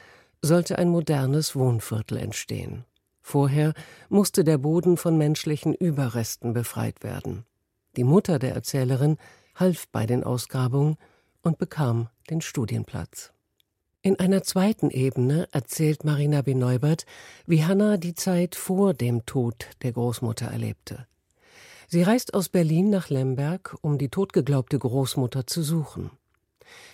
sollte 0.40 0.78
ein 0.78 0.88
modernes 0.88 1.54
Wohnviertel 1.54 2.18
entstehen. 2.18 2.84
Vorher 3.20 3.74
musste 4.08 4.44
der 4.44 4.58
Boden 4.58 4.96
von 4.96 5.18
menschlichen 5.18 5.74
Überresten 5.74 6.52
befreit 6.52 7.02
werden. 7.02 7.44
Die 7.96 8.04
Mutter 8.04 8.38
der 8.38 8.54
Erzählerin 8.54 9.18
half 9.56 9.88
bei 9.88 10.06
den 10.06 10.22
Ausgrabungen 10.24 10.96
und 11.42 11.58
bekam 11.58 12.08
den 12.30 12.40
Studienplatz. 12.40 13.32
In 14.06 14.20
einer 14.20 14.44
zweiten 14.44 14.90
Ebene 14.90 15.48
erzählt 15.50 16.04
Marina 16.04 16.42
B. 16.42 16.54
Neubert, 16.54 17.06
wie 17.44 17.64
Hanna 17.64 17.96
die 17.96 18.14
Zeit 18.14 18.54
vor 18.54 18.94
dem 18.94 19.26
Tod 19.26 19.66
der 19.82 19.90
Großmutter 19.90 20.46
erlebte. 20.46 21.08
Sie 21.88 22.04
reist 22.04 22.32
aus 22.32 22.48
Berlin 22.48 22.88
nach 22.88 23.08
Lemberg, 23.08 23.76
um 23.80 23.98
die 23.98 24.08
totgeglaubte 24.08 24.78
Großmutter 24.78 25.48
zu 25.48 25.60
suchen. 25.64 26.12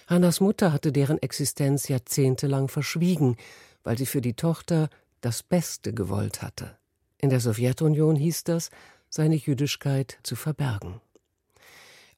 Hannas 0.06 0.40
Mutter 0.40 0.72
hatte 0.72 0.90
deren 0.90 1.20
Existenz 1.20 1.86
jahrzehntelang 1.88 2.68
verschwiegen, 2.68 3.36
weil 3.84 3.98
sie 3.98 4.06
für 4.06 4.22
die 4.22 4.32
Tochter 4.32 4.88
das 5.20 5.42
Beste 5.42 5.92
gewollt 5.92 6.40
hatte. 6.40 6.78
In 7.18 7.28
der 7.28 7.40
Sowjetunion 7.40 8.16
hieß 8.16 8.44
das, 8.44 8.70
seine 9.10 9.36
Jüdischkeit 9.36 10.16
zu 10.22 10.34
verbergen. 10.34 11.02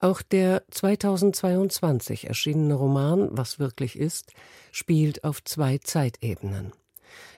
Auch 0.04 0.20
der 0.20 0.64
2022 0.70 2.26
erschienene 2.26 2.75
Roman 2.75 3.30
Was 3.30 3.58
wirklich 3.58 3.99
ist 3.99 4.34
spielt 4.70 5.25
auf 5.25 5.42
zwei 5.42 5.78
Zeitebenen. 5.78 6.73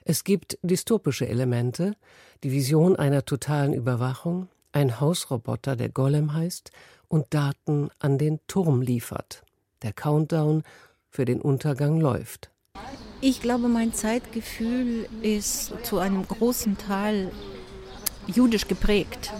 Es 0.03 0.25
gibt 0.25 0.59
dystopische 0.63 1.29
Elemente, 1.29 1.93
die 2.43 2.51
Vision 2.51 2.97
einer 2.97 3.23
totalen 3.23 3.71
Überwachung, 3.71 4.49
ein 4.73 4.99
Hausroboter, 4.99 5.77
der 5.77 5.87
Golem 5.87 6.33
heißt 6.33 6.71
und 7.07 7.33
Daten 7.33 7.87
an 7.99 8.17
den 8.17 8.41
Turm 8.47 8.81
liefert. 8.81 9.43
Der 9.81 9.93
Countdown 9.93 10.63
für 11.09 11.23
den 11.23 11.39
Untergang 11.39 12.01
läuft. 12.01 12.51
Ich 13.21 13.41
glaube, 13.41 13.69
mein 13.69 13.93
Zeitgefühl 13.93 15.07
ist 15.21 15.71
zu 15.83 15.99
einem 15.99 16.27
großen 16.27 16.77
Teil 16.77 17.31
jüdisch 18.27 18.67
geprägt. 18.67 19.31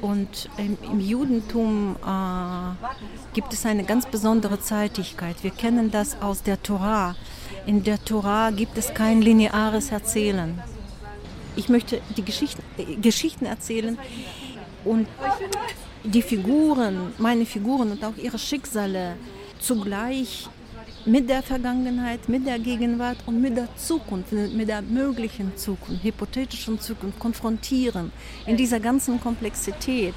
Und 0.00 0.48
im, 0.56 0.78
im 0.90 1.00
Judentum 1.00 1.96
äh, 2.04 3.34
gibt 3.34 3.52
es 3.52 3.66
eine 3.66 3.84
ganz 3.84 4.06
besondere 4.06 4.60
Zeitigkeit. 4.60 5.42
Wir 5.42 5.50
kennen 5.50 5.90
das 5.90 6.20
aus 6.20 6.42
der 6.42 6.62
Torah. 6.62 7.14
In 7.66 7.84
der 7.84 8.02
Torah 8.04 8.50
gibt 8.50 8.78
es 8.78 8.94
kein 8.94 9.20
lineares 9.20 9.90
Erzählen. 9.90 10.60
Ich 11.56 11.68
möchte 11.68 12.00
die 12.16 12.24
Geschichten, 12.24 12.62
äh, 12.78 12.96
Geschichten 12.96 13.44
erzählen 13.44 13.98
und 14.84 15.08
die 16.04 16.22
Figuren, 16.22 17.12
meine 17.18 17.44
Figuren 17.44 17.90
und 17.90 18.04
auch 18.04 18.16
ihre 18.16 18.38
Schicksale 18.38 19.16
zugleich 19.58 20.48
mit 21.08 21.30
der 21.30 21.42
Vergangenheit, 21.42 22.28
mit 22.28 22.46
der 22.46 22.58
Gegenwart 22.58 23.16
und 23.24 23.40
mit 23.40 23.56
der 23.56 23.68
Zukunft, 23.76 24.30
mit 24.32 24.68
der 24.68 24.82
möglichen 24.82 25.56
Zukunft, 25.56 26.04
hypothetischen 26.04 26.78
Zukunft 26.80 27.18
konfrontieren 27.18 28.12
in 28.46 28.56
dieser 28.58 28.78
ganzen 28.78 29.18
Komplexität, 29.18 30.14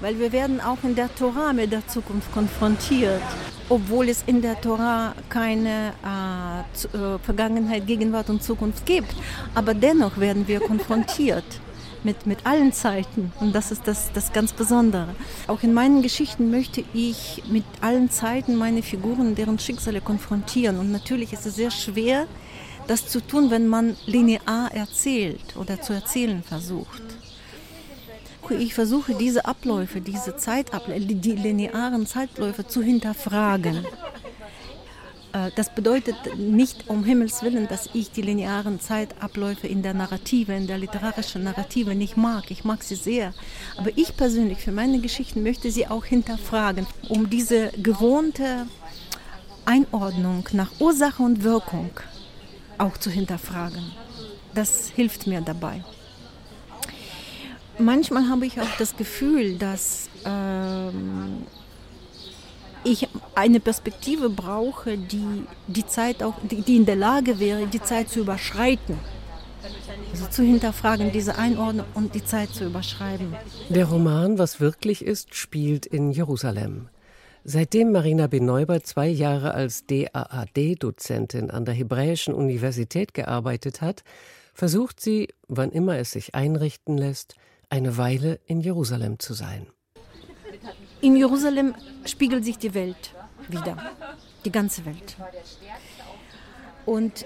weil 0.00 0.18
wir 0.18 0.32
werden 0.32 0.60
auch 0.60 0.78
in 0.82 0.96
der 0.96 1.14
Tora 1.14 1.52
mit 1.52 1.70
der 1.70 1.86
Zukunft 1.86 2.32
konfrontiert, 2.32 3.22
obwohl 3.68 4.08
es 4.08 4.24
in 4.26 4.42
der 4.42 4.60
Tora 4.60 5.14
keine 5.28 5.92
äh, 6.04 6.96
äh 6.96 7.18
Vergangenheit, 7.20 7.86
Gegenwart 7.86 8.28
und 8.28 8.42
Zukunft 8.42 8.84
gibt, 8.84 9.14
aber 9.54 9.74
dennoch 9.74 10.18
werden 10.18 10.48
wir 10.48 10.58
konfrontiert 10.58 11.44
mit, 12.04 12.26
mit 12.26 12.46
allen 12.46 12.72
Zeiten. 12.72 13.32
Und 13.40 13.54
das 13.54 13.70
ist 13.70 13.86
das, 13.86 14.12
das 14.12 14.32
ganz 14.32 14.52
Besondere. 14.52 15.14
Auch 15.46 15.62
in 15.62 15.72
meinen 15.72 16.02
Geschichten 16.02 16.50
möchte 16.50 16.84
ich 16.92 17.42
mit 17.48 17.64
allen 17.80 18.10
Zeiten 18.10 18.56
meine 18.56 18.82
Figuren, 18.82 19.34
deren 19.34 19.58
Schicksale 19.58 20.00
konfrontieren. 20.00 20.78
Und 20.78 20.92
natürlich 20.92 21.32
ist 21.32 21.46
es 21.46 21.56
sehr 21.56 21.70
schwer, 21.70 22.26
das 22.86 23.08
zu 23.08 23.20
tun, 23.20 23.50
wenn 23.50 23.68
man 23.68 23.96
linear 24.06 24.70
erzählt 24.72 25.56
oder 25.56 25.80
zu 25.80 25.92
erzählen 25.92 26.42
versucht. 26.42 27.02
Ich 28.58 28.74
versuche 28.74 29.14
diese 29.14 29.46
Abläufe, 29.46 30.00
diese 30.00 30.36
Zeitabläufe, 30.36 31.00
die 31.00 31.32
linearen 31.32 32.06
Zeitläufe 32.06 32.66
zu 32.66 32.82
hinterfragen. 32.82 33.86
Äh, 35.32 35.50
das 35.54 35.74
bedeutet 35.74 36.16
nicht 36.36 36.88
um 36.88 37.04
Himmels 37.04 37.42
Willen, 37.42 37.68
dass 37.68 37.90
ich 37.94 38.10
die 38.10 38.22
linearen 38.22 38.80
Zeitabläufe 38.80 39.66
in 39.66 39.82
der 39.82 39.94
Narrative, 39.94 40.54
in 40.54 40.66
der 40.66 40.78
literarischen 40.78 41.44
Narrative 41.44 41.94
nicht 41.94 42.16
mag. 42.16 42.50
Ich 42.50 42.64
mag 42.64 42.82
sie 42.82 42.96
sehr. 42.96 43.32
Aber 43.76 43.90
ich 43.96 44.16
persönlich 44.16 44.58
für 44.58 44.72
meine 44.72 45.00
Geschichten 45.00 45.42
möchte 45.42 45.70
sie 45.70 45.86
auch 45.86 46.04
hinterfragen, 46.04 46.86
um 47.08 47.30
diese 47.30 47.70
gewohnte 47.82 48.66
Einordnung 49.64 50.48
nach 50.52 50.80
Ursache 50.80 51.22
und 51.22 51.42
Wirkung 51.42 51.90
auch 52.78 52.96
zu 52.96 53.10
hinterfragen. 53.10 53.92
Das 54.54 54.88
hilft 54.88 55.26
mir 55.26 55.40
dabei. 55.40 55.84
Manchmal 57.78 58.28
habe 58.28 58.44
ich 58.44 58.60
auch 58.60 58.76
das 58.78 58.96
Gefühl, 58.96 59.56
dass 59.56 60.10
ähm, 60.26 61.46
ich 62.84 63.08
eine 63.34 63.60
Perspektive 63.60 64.28
brauche, 64.28 64.98
die 64.98 65.44
die 65.66 65.86
Zeit 65.86 66.22
auch, 66.22 66.34
die, 66.42 66.62
die 66.62 66.76
in 66.76 66.86
der 66.86 66.96
Lage 66.96 67.38
wäre, 67.38 67.66
die 67.66 67.82
Zeit 67.82 68.08
zu 68.08 68.20
überschreiten. 68.20 68.98
Also 70.10 70.26
zu 70.26 70.42
hinterfragen, 70.42 71.12
diese 71.12 71.36
Einordnung 71.36 71.86
und 71.94 72.14
die 72.14 72.24
Zeit 72.24 72.50
zu 72.50 72.64
überschreiben. 72.64 73.34
Der 73.68 73.86
Roman 73.86 74.38
Was 74.38 74.60
wirklich 74.60 75.04
ist, 75.04 75.34
spielt 75.34 75.86
in 75.86 76.12
Jerusalem. 76.12 76.88
Seitdem 77.44 77.92
Marina 77.92 78.28
Benoiber 78.28 78.82
zwei 78.82 79.08
Jahre 79.08 79.54
als 79.54 79.86
DAAD-Dozentin 79.86 81.50
an 81.50 81.64
der 81.64 81.74
Hebräischen 81.74 82.34
Universität 82.34 83.14
gearbeitet 83.14 83.80
hat, 83.80 84.04
versucht 84.54 85.00
sie, 85.00 85.28
wann 85.48 85.72
immer 85.72 85.98
es 85.98 86.12
sich 86.12 86.34
einrichten 86.34 86.96
lässt, 86.96 87.34
eine 87.68 87.96
Weile 87.96 88.38
in 88.46 88.60
Jerusalem 88.60 89.18
zu 89.18 89.34
sein. 89.34 89.66
In 91.02 91.16
Jerusalem 91.16 91.74
spiegelt 92.04 92.44
sich 92.44 92.58
die 92.58 92.72
Welt 92.74 93.10
wieder, 93.48 93.76
die 94.44 94.52
ganze 94.52 94.86
Welt. 94.86 95.16
Und 96.86 97.24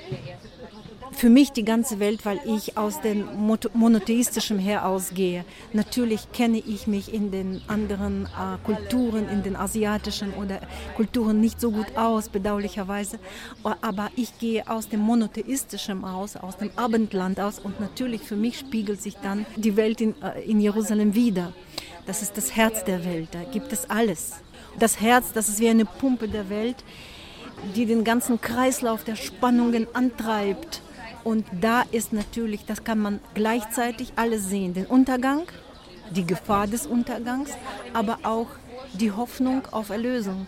für 1.13 1.31
mich 1.31 1.53
die 1.53 1.65
ganze 1.65 1.99
Welt, 1.99 2.25
weil 2.25 2.41
ich 2.47 2.77
aus 2.77 3.01
dem 3.01 3.27
monotheistischen 3.75 4.59
her 4.59 4.87
ausgehe. 4.87 5.45
Natürlich 5.73 6.33
kenne 6.33 6.59
ich 6.59 6.87
mich 6.87 7.13
in 7.13 7.31
den 7.31 7.63
anderen 7.69 8.25
äh, 8.27 8.57
Kulturen, 8.65 9.29
in 9.29 9.43
den 9.43 9.57
asiatischen 9.57 10.33
oder 10.35 10.61
Kulturen 10.97 11.41
nicht 11.41 11.61
so 11.61 11.71
gut 11.71 11.97
aus, 11.97 12.29
bedauerlicherweise. 12.29 13.19
Aber 13.63 14.11
ich 14.17 14.39
gehe 14.39 14.69
aus 14.69 14.89
dem 14.89 15.01
monotheistischen 15.01 16.05
aus, 16.05 16.37
aus 16.37 16.57
dem 16.57 16.71
Abendland 16.77 17.41
aus 17.41 17.59
und 17.59 17.81
natürlich 17.81 18.23
für 18.23 18.37
mich 18.37 18.59
spiegelt 18.59 19.01
sich 19.01 19.17
dann 19.17 19.47
die 19.57 19.77
Welt 19.77 20.01
in, 20.01 20.15
äh, 20.23 20.43
in 20.43 20.61
Jerusalem 20.61 21.15
wieder. 21.15 21.53
Das 22.07 22.23
ist 22.23 22.37
das 22.37 22.55
Herz 22.55 22.85
der 22.85 23.05
Welt, 23.05 23.29
da 23.33 23.43
gibt 23.43 23.73
es 23.73 23.91
alles. 23.91 24.35
Das 24.79 25.01
Herz, 25.01 25.33
das 25.33 25.49
ist 25.49 25.61
wie 25.61 25.69
eine 25.69 25.85
Pumpe 25.85 26.29
der 26.29 26.49
Welt, 26.49 26.77
die 27.75 27.87
den 27.87 28.05
ganzen 28.05 28.41
Kreislauf 28.41 29.05
der 29.05 29.17
Spannungen 29.17 29.87
antreibt 29.95 30.83
und 31.27 31.45
da 31.61 31.83
ist 31.91 32.13
natürlich, 32.13 32.67
das 32.67 32.85
kann 32.85 33.01
man 33.01 33.19
gleichzeitig 33.35 34.13
alles 34.15 34.49
sehen, 34.49 34.75
den 34.75 34.87
Untergang, 34.87 35.43
die 36.11 36.25
Gefahr 36.25 36.69
des 36.69 36.87
Untergangs, 36.87 37.51
aber 37.93 38.21
auch 38.23 38.47
die 38.93 39.11
Hoffnung 39.11 39.67
auf 39.73 39.91
Erlösung. 39.91 40.47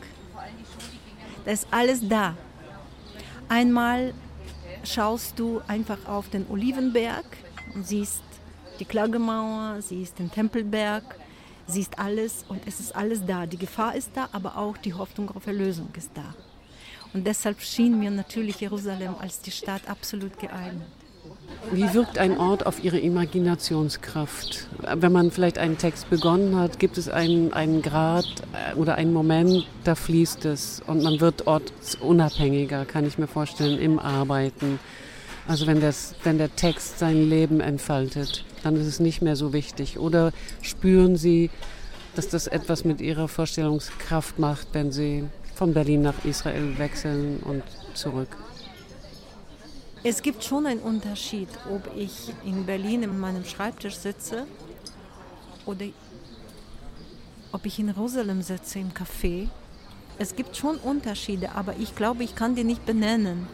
Da 1.44 1.50
ist 1.50 1.66
alles 1.72 2.08
da. 2.08 2.36
Einmal 3.48 4.14
schaust 4.84 5.36
du 5.40 5.60
einfach 5.66 6.06
auf 6.06 6.28
den 6.28 6.46
Olivenberg 6.48 7.26
und 7.74 7.84
siehst 7.84 8.22
die 8.78 8.84
Klagemauer, 8.84 9.82
siehst 9.82 10.20
den 10.20 10.30
Tempelberg, 10.30 11.02
siehst 11.68 11.98
alles 11.98 12.44
und 12.48 12.60
es 12.66 12.80
ist 12.80 12.96
alles 12.96 13.24
da. 13.24 13.46
Die 13.46 13.58
Gefahr 13.58 13.94
ist 13.94 14.10
da, 14.14 14.28
aber 14.32 14.56
auch 14.56 14.76
die 14.76 14.94
Hoffnung 14.94 15.30
auf 15.30 15.46
Erlösung 15.46 15.88
ist 15.96 16.10
da. 16.14 16.34
Und 17.14 17.26
deshalb 17.26 17.60
schien 17.60 17.98
mir 17.98 18.10
natürlich 18.10 18.60
Jerusalem 18.60 19.14
als 19.18 19.40
die 19.40 19.50
Stadt 19.50 19.88
absolut 19.88 20.38
geeignet. 20.38 20.86
Wie 21.72 21.92
wirkt 21.92 22.18
ein 22.18 22.38
Ort 22.38 22.66
auf 22.66 22.82
Ihre 22.82 22.98
Imaginationskraft? 22.98 24.68
Wenn 24.94 25.12
man 25.12 25.30
vielleicht 25.30 25.58
einen 25.58 25.76
Text 25.76 26.08
begonnen 26.08 26.56
hat, 26.56 26.78
gibt 26.78 26.96
es 26.96 27.08
einen, 27.08 27.52
einen 27.52 27.82
Grad 27.82 28.26
äh, 28.52 28.74
oder 28.74 28.94
einen 28.94 29.12
Moment, 29.12 29.66
da 29.84 29.94
fließt 29.94 30.44
es 30.46 30.82
und 30.86 31.02
man 31.02 31.20
wird 31.20 31.46
ortsunabhängiger, 31.46 32.84
kann 32.84 33.06
ich 33.06 33.18
mir 33.18 33.26
vorstellen, 33.26 33.78
im 33.78 33.98
Arbeiten. 33.98 34.78
Also 35.46 35.66
wenn, 35.66 35.80
das, 35.80 36.14
wenn 36.24 36.38
der 36.38 36.54
Text 36.56 36.98
sein 36.98 37.28
Leben 37.28 37.60
entfaltet, 37.60 38.44
dann 38.62 38.76
ist 38.76 38.86
es 38.86 39.00
nicht 39.00 39.22
mehr 39.22 39.36
so 39.36 39.52
wichtig. 39.52 39.98
Oder 39.98 40.32
spüren 40.62 41.16
Sie, 41.16 41.50
dass 42.14 42.28
das 42.28 42.46
etwas 42.46 42.84
mit 42.84 43.00
Ihrer 43.00 43.28
Vorstellungskraft 43.28 44.38
macht, 44.38 44.68
wenn 44.72 44.92
Sie 44.92 45.24
von 45.54 45.74
Berlin 45.74 46.02
nach 46.02 46.24
Israel 46.24 46.78
wechseln 46.78 47.40
und 47.44 47.62
zurück? 47.94 48.36
Es 50.04 50.22
gibt 50.22 50.44
schon 50.44 50.66
einen 50.66 50.80
Unterschied, 50.80 51.48
ob 51.72 51.90
ich 51.96 52.32
in 52.44 52.64
Berlin 52.66 53.02
in 53.02 53.18
meinem 53.18 53.44
Schreibtisch 53.44 53.96
sitze 53.96 54.46
oder 55.66 55.86
ob 57.50 57.66
ich 57.66 57.78
in 57.78 57.88
Jerusalem 57.88 58.42
sitze 58.42 58.78
im 58.78 58.90
Café. 58.90 59.48
Es 60.18 60.36
gibt 60.36 60.56
schon 60.56 60.76
Unterschiede, 60.76 61.52
aber 61.54 61.74
ich 61.78 61.96
glaube, 61.96 62.22
ich 62.22 62.34
kann 62.34 62.54
die 62.54 62.64
nicht 62.64 62.86
benennen. 62.86 63.48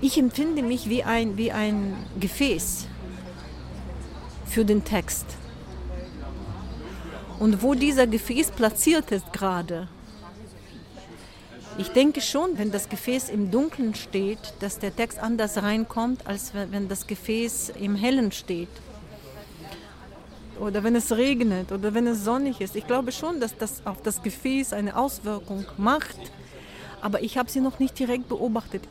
Ich 0.00 0.18
empfinde 0.18 0.62
mich 0.62 0.88
wie 0.88 1.04
ein, 1.04 1.36
wie 1.36 1.52
ein 1.52 1.94
Gefäß 2.18 2.86
für 4.50 4.64
den 4.64 4.84
Text. 4.84 5.26
Und 7.38 7.62
wo 7.62 7.74
dieser 7.74 8.06
Gefäß 8.06 8.50
platziert 8.50 9.12
ist 9.12 9.32
gerade, 9.32 9.88
ich 11.78 11.88
denke 11.88 12.20
schon, 12.20 12.58
wenn 12.58 12.70
das 12.70 12.90
Gefäß 12.90 13.30
im 13.30 13.50
Dunkeln 13.50 13.94
steht, 13.94 14.52
dass 14.58 14.78
der 14.78 14.94
Text 14.94 15.18
anders 15.18 15.62
reinkommt, 15.62 16.26
als 16.26 16.52
wenn 16.52 16.88
das 16.88 17.06
Gefäß 17.06 17.72
im 17.80 17.94
Hellen 17.94 18.32
steht. 18.32 18.68
Oder 20.58 20.84
wenn 20.84 20.94
es 20.94 21.10
regnet 21.12 21.72
oder 21.72 21.94
wenn 21.94 22.06
es 22.06 22.22
sonnig 22.22 22.60
ist. 22.60 22.76
Ich 22.76 22.86
glaube 22.86 23.12
schon, 23.12 23.40
dass 23.40 23.56
das 23.56 23.86
auf 23.86 24.02
das 24.02 24.22
Gefäß 24.22 24.74
eine 24.74 24.94
Auswirkung 24.94 25.64
macht. 25.78 26.18
Aber 27.00 27.22
ich 27.22 27.38
habe 27.38 27.50
sie 27.50 27.60
noch 27.60 27.78
nicht 27.78 27.98
direkt 27.98 28.28
beobachtet. 28.28 28.86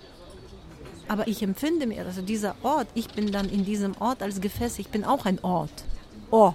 Aber 1.09 1.27
ich 1.27 1.43
empfinde 1.43 1.85
mir, 1.85 2.05
also 2.05 2.21
dieser 2.21 2.55
Ort, 2.63 2.87
ich 2.93 3.09
bin 3.09 3.31
dann 3.33 3.49
in 3.49 3.65
diesem 3.65 3.99
Ort 3.99 4.23
als 4.23 4.39
Gefäß, 4.39 4.79
ich 4.79 4.87
bin 4.87 5.03
auch 5.03 5.25
ein 5.25 5.43
Ort. 5.43 5.83
Oh, 6.31 6.53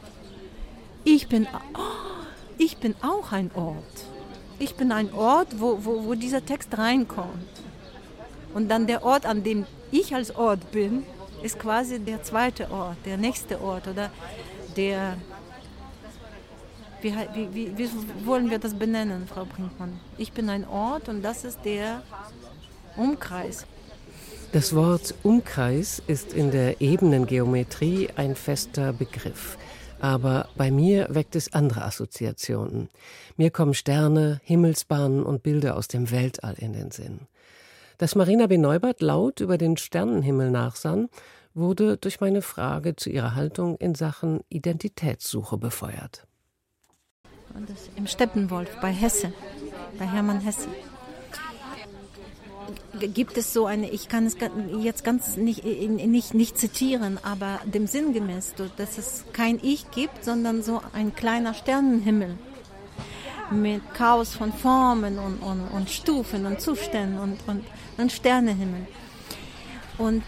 ich 1.05 1.29
bin, 1.29 1.47
oh, 1.75 1.79
ich 2.57 2.79
bin 2.79 2.95
auch 3.03 3.33
ein 3.33 3.51
Ort 3.55 4.07
ich 4.59 4.75
bin 4.77 4.93
ein 4.93 5.13
Ort, 5.13 5.61
wo, 5.61 5.79
wo, 5.85 6.05
wo 6.05 6.15
dieser 6.15 6.45
Text 6.45 6.77
reinkommt. 6.77 7.55
Und 8.55 8.69
dann 8.69 8.87
der 8.87 9.05
Ort, 9.05 9.27
an 9.27 9.43
dem 9.43 9.67
ich 9.91 10.15
als 10.15 10.35
Ort 10.35 10.71
bin, 10.71 11.05
ist 11.43 11.59
quasi 11.59 11.99
der 11.99 12.23
zweite 12.23 12.71
Ort, 12.71 12.97
der 13.05 13.17
nächste 13.17 13.61
Ort 13.61 13.89
oder 13.89 14.11
der. 14.77 15.17
Wie, 17.03 17.15
wie, 17.53 17.77
wie, 17.77 17.91
wollen 18.25 18.49
wir 18.49 18.59
das 18.59 18.73
benennen, 18.73 19.27
Frau 19.27 19.45
Brinkmann? 19.45 20.01
Ich 20.17 20.33
bin 20.33 20.49
ein 20.49 20.67
Ort 20.67 21.11
und 21.11 21.21
das 21.23 21.45
ist 21.45 21.63
der 21.63 22.03
Umkreis. 22.97 23.67
Das 24.55 24.73
Wort 24.73 25.17
Umkreis 25.25 26.01
ist 26.07 26.33
in 26.33 26.53
der 26.53 26.81
Ebenengeometrie 26.81 28.11
ein 28.15 28.37
fester 28.37 28.93
Begriff. 28.93 29.59
Aber 29.99 30.49
bei 30.57 30.71
mir 30.71 31.09
weckt 31.11 31.35
es 31.35 31.53
andere 31.53 31.83
Assoziationen. 31.83 32.89
Mir 33.37 33.51
kommen 33.51 33.75
Sterne, 33.75 34.41
Himmelsbahnen 34.45 35.25
und 35.25 35.43
Bilder 35.43 35.77
aus 35.77 35.89
dem 35.89 36.13
Weltall 36.13 36.55
in 36.57 36.73
den 36.73 36.93
Sinn. 36.93 37.23
Dass 37.99 38.15
Marina 38.15 38.47
B. 38.47 38.57
Neubert 38.57 39.03
laut 39.03 39.41
über 39.41 39.59
den 39.59 39.77
Sternenhimmel 39.77 40.53
nachsann, 40.53 41.09
wurde 41.53 41.97
durch 41.97 42.21
meine 42.21 42.41
Frage 42.41 42.95
zu 42.95 43.11
ihrer 43.11 43.35
Haltung 43.35 43.77
in 43.79 43.97
Sachen 43.97 44.45
Identitätssuche 44.51 45.59
befeuert. 45.59 46.29
Im 47.97 48.07
Steppenwolf 48.07 48.71
bei 48.81 48.93
Hesse, 48.93 49.33
bei 49.99 50.07
Hermann 50.07 50.43
Hesse 50.43 50.69
gibt 52.99 53.37
es 53.37 53.53
so 53.53 53.67
eine, 53.67 53.91
ich 53.91 54.09
kann 54.09 54.27
es 54.27 54.37
jetzt 54.81 55.05
ganz 55.05 55.37
nicht, 55.37 55.65
nicht, 55.65 56.35
nicht 56.35 56.59
zitieren, 56.59 57.19
aber 57.23 57.61
dem 57.65 57.87
Sinn 57.87 58.13
gemäß, 58.13 58.55
dass 58.77 58.99
es 58.99 59.25
kein 59.33 59.59
Ich 59.63 59.91
gibt, 59.91 60.25
sondern 60.25 60.63
so 60.63 60.81
ein 60.93 61.15
kleiner 61.15 61.55
Sternenhimmel 61.55 62.39
mit 63.51 63.83
Chaos 63.95 64.35
von 64.35 64.53
Formen 64.53 65.19
und, 65.19 65.39
und, 65.43 65.69
und 65.69 65.91
Stufen 65.91 66.47
und 66.47 66.61
Zuständen 66.61 67.19
und, 67.19 67.39
und 67.47 67.65
ein 67.99 68.11
Sternehimmel. 68.11 68.87
Und 69.99 70.25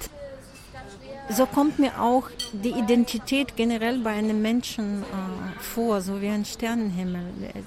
so 1.28 1.46
kommt 1.46 1.78
mir 1.78 2.00
auch 2.00 2.28
die 2.52 2.70
Identität 2.70 3.56
generell 3.56 3.98
bei 3.98 4.10
einem 4.10 4.42
Menschen 4.42 5.02
äh, 5.02 5.60
vor, 5.60 6.00
so 6.00 6.20
wie 6.20 6.28
ein 6.28 6.44
Sternenhimmel. 6.44 7.22
Äh, 7.42 7.62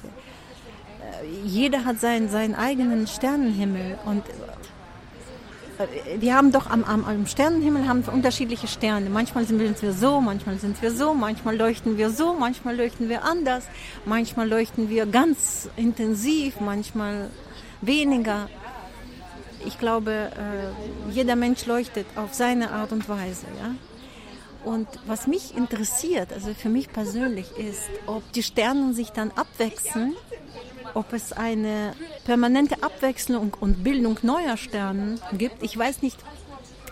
jeder 1.43 1.83
hat 1.83 1.99
seinen, 1.99 2.29
seinen 2.29 2.55
eigenen 2.55 3.07
Sternenhimmel 3.07 3.97
und 4.05 4.23
wir 6.17 6.35
haben 6.35 6.51
doch 6.51 6.69
am, 6.69 6.83
am, 6.83 7.05
am, 7.05 7.25
Sternenhimmel 7.25 7.87
haben 7.87 8.05
wir 8.05 8.13
unterschiedliche 8.13 8.67
Sterne. 8.67 9.09
Manchmal 9.09 9.45
sind 9.45 9.59
wir 9.81 9.93
so, 9.93 10.19
manchmal 10.19 10.57
sind 10.57 10.81
wir 10.81 10.91
so, 10.91 11.13
manchmal 11.13 11.55
leuchten 11.55 11.97
wir 11.97 12.09
so, 12.09 12.33
manchmal 12.33 12.75
leuchten 12.75 13.07
wir 13.07 13.23
anders, 13.23 13.63
manchmal 14.05 14.49
leuchten 14.49 14.89
wir 14.89 15.05
ganz 15.05 15.69
intensiv, 15.77 16.59
manchmal 16.59 17.29
weniger. 17.81 18.49
Ich 19.65 19.79
glaube, 19.79 20.11
äh, 20.11 21.11
jeder 21.11 21.35
Mensch 21.35 21.65
leuchtet 21.65 22.07
auf 22.15 22.33
seine 22.33 22.71
Art 22.71 22.91
und 22.91 23.07
Weise. 23.07 23.45
Ja? 23.61 23.75
Und 24.65 24.87
was 25.07 25.27
mich 25.27 25.55
interessiert, 25.55 26.33
also 26.33 26.53
für 26.53 26.69
mich 26.69 26.91
persönlich, 26.91 27.57
ist, 27.57 27.89
ob 28.05 28.29
die 28.33 28.43
Sterne 28.43 28.93
sich 28.93 29.11
dann 29.11 29.31
abwechseln 29.31 30.15
ob 30.93 31.13
es 31.13 31.33
eine 31.33 31.93
permanente 32.25 32.81
Abwechslung 32.83 33.55
und 33.59 33.83
Bildung 33.83 34.19
neuer 34.21 34.57
Sterne 34.57 35.15
gibt. 35.37 35.63
Ich 35.63 35.77
weiß 35.77 36.01
nicht 36.01 36.17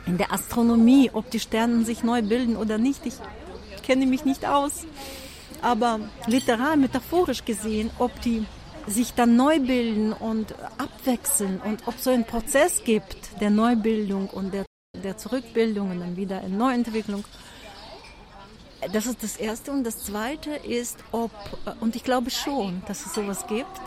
in 0.06 0.18
der 0.18 0.32
Astronomie, 0.32 1.12
ob 1.14 1.30
die 1.32 1.40
Sterne 1.40 1.86
sich 1.86 2.04
neu 2.04 2.22
bilden 2.22 2.56
oder 2.56 2.78
nicht. 2.78 3.06
Ich 3.06 3.16
kenne 3.84 4.06
mich 4.06 4.26
nicht 4.26 4.46
aus. 4.46 4.86
Aber 5.62 6.00
literal, 6.28 6.78
metaphorisch 6.78 7.44
gesehen, 7.44 7.90
ob 8.00 8.22
die 8.22 8.46
sich 8.88 9.14
dann 9.14 9.36
neu 9.36 9.60
bilden 9.60 10.14
und 10.14 10.56
abwechseln 10.78 11.60
und 11.64 11.88
ob 11.88 11.96
es 11.96 12.06
so 12.06 12.10
einen 12.12 12.26
Prozess 12.26 12.84
gibt 12.86 13.42
der 13.42 13.50
Neubildung 13.50 14.30
und 14.30 14.54
der, 14.54 14.66
der 15.04 15.18
Zurückbildung 15.18 15.92
und 15.92 16.00
dann 16.00 16.16
wieder 16.16 16.42
in 16.42 16.58
Neuentwicklung. 16.58 17.26
Das 18.94 19.06
ist 19.06 19.24
das 19.24 19.38
Erste. 19.38 19.72
Und 19.72 19.84
das 19.84 20.04
Zweite 20.06 20.52
ist, 20.52 20.98
ob, 21.12 21.32
und 21.80 21.96
ich 21.96 22.04
glaube 22.04 22.30
schon, 22.30 22.84
dass 22.88 23.06
es 23.06 23.14
sowas 23.14 23.48
gibt, 23.48 23.82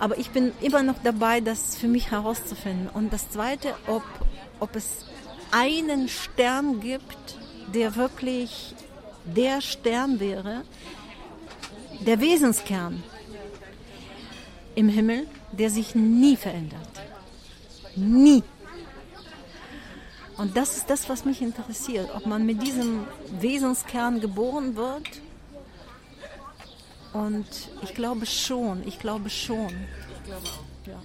Aber 0.00 0.16
ich 0.18 0.30
bin 0.30 0.52
immer 0.60 0.82
noch 0.82 0.96
dabei, 1.02 1.40
das 1.40 1.76
für 1.76 1.88
mich 1.88 2.10
herauszufinden. 2.10 2.88
Und 2.88 3.12
das 3.12 3.30
Zweite, 3.30 3.74
ob, 3.86 4.02
ob 4.60 4.76
es 4.76 5.06
einen 5.50 6.08
Stern 6.08 6.80
gibt, 6.80 7.38
der 7.74 7.96
wirklich 7.96 8.74
der 9.24 9.60
Stern 9.60 10.20
wäre, 10.20 10.62
der 12.06 12.20
Wesenskern 12.20 13.02
im 14.74 14.88
Himmel, 14.88 15.26
der 15.50 15.70
sich 15.70 15.94
nie 15.94 16.36
verändert. 16.36 16.88
Nie. 17.96 18.44
Und 20.38 20.56
das 20.56 20.76
ist 20.76 20.88
das, 20.88 21.08
was 21.08 21.24
mich 21.24 21.42
interessiert, 21.42 22.08
ob 22.14 22.24
man 22.24 22.46
mit 22.46 22.62
diesem 22.62 23.06
Wesenskern 23.40 24.20
geboren 24.20 24.76
wird. 24.76 25.20
Und 27.12 27.46
ich 27.82 27.92
glaube 27.94 28.24
schon, 28.24 28.86
ich 28.86 29.00
glaube 29.00 29.30
schon. 29.30 29.66
Ich 29.66 30.24
glaube 30.24 30.46
auch. 30.46 30.86
Ja. 30.86 31.02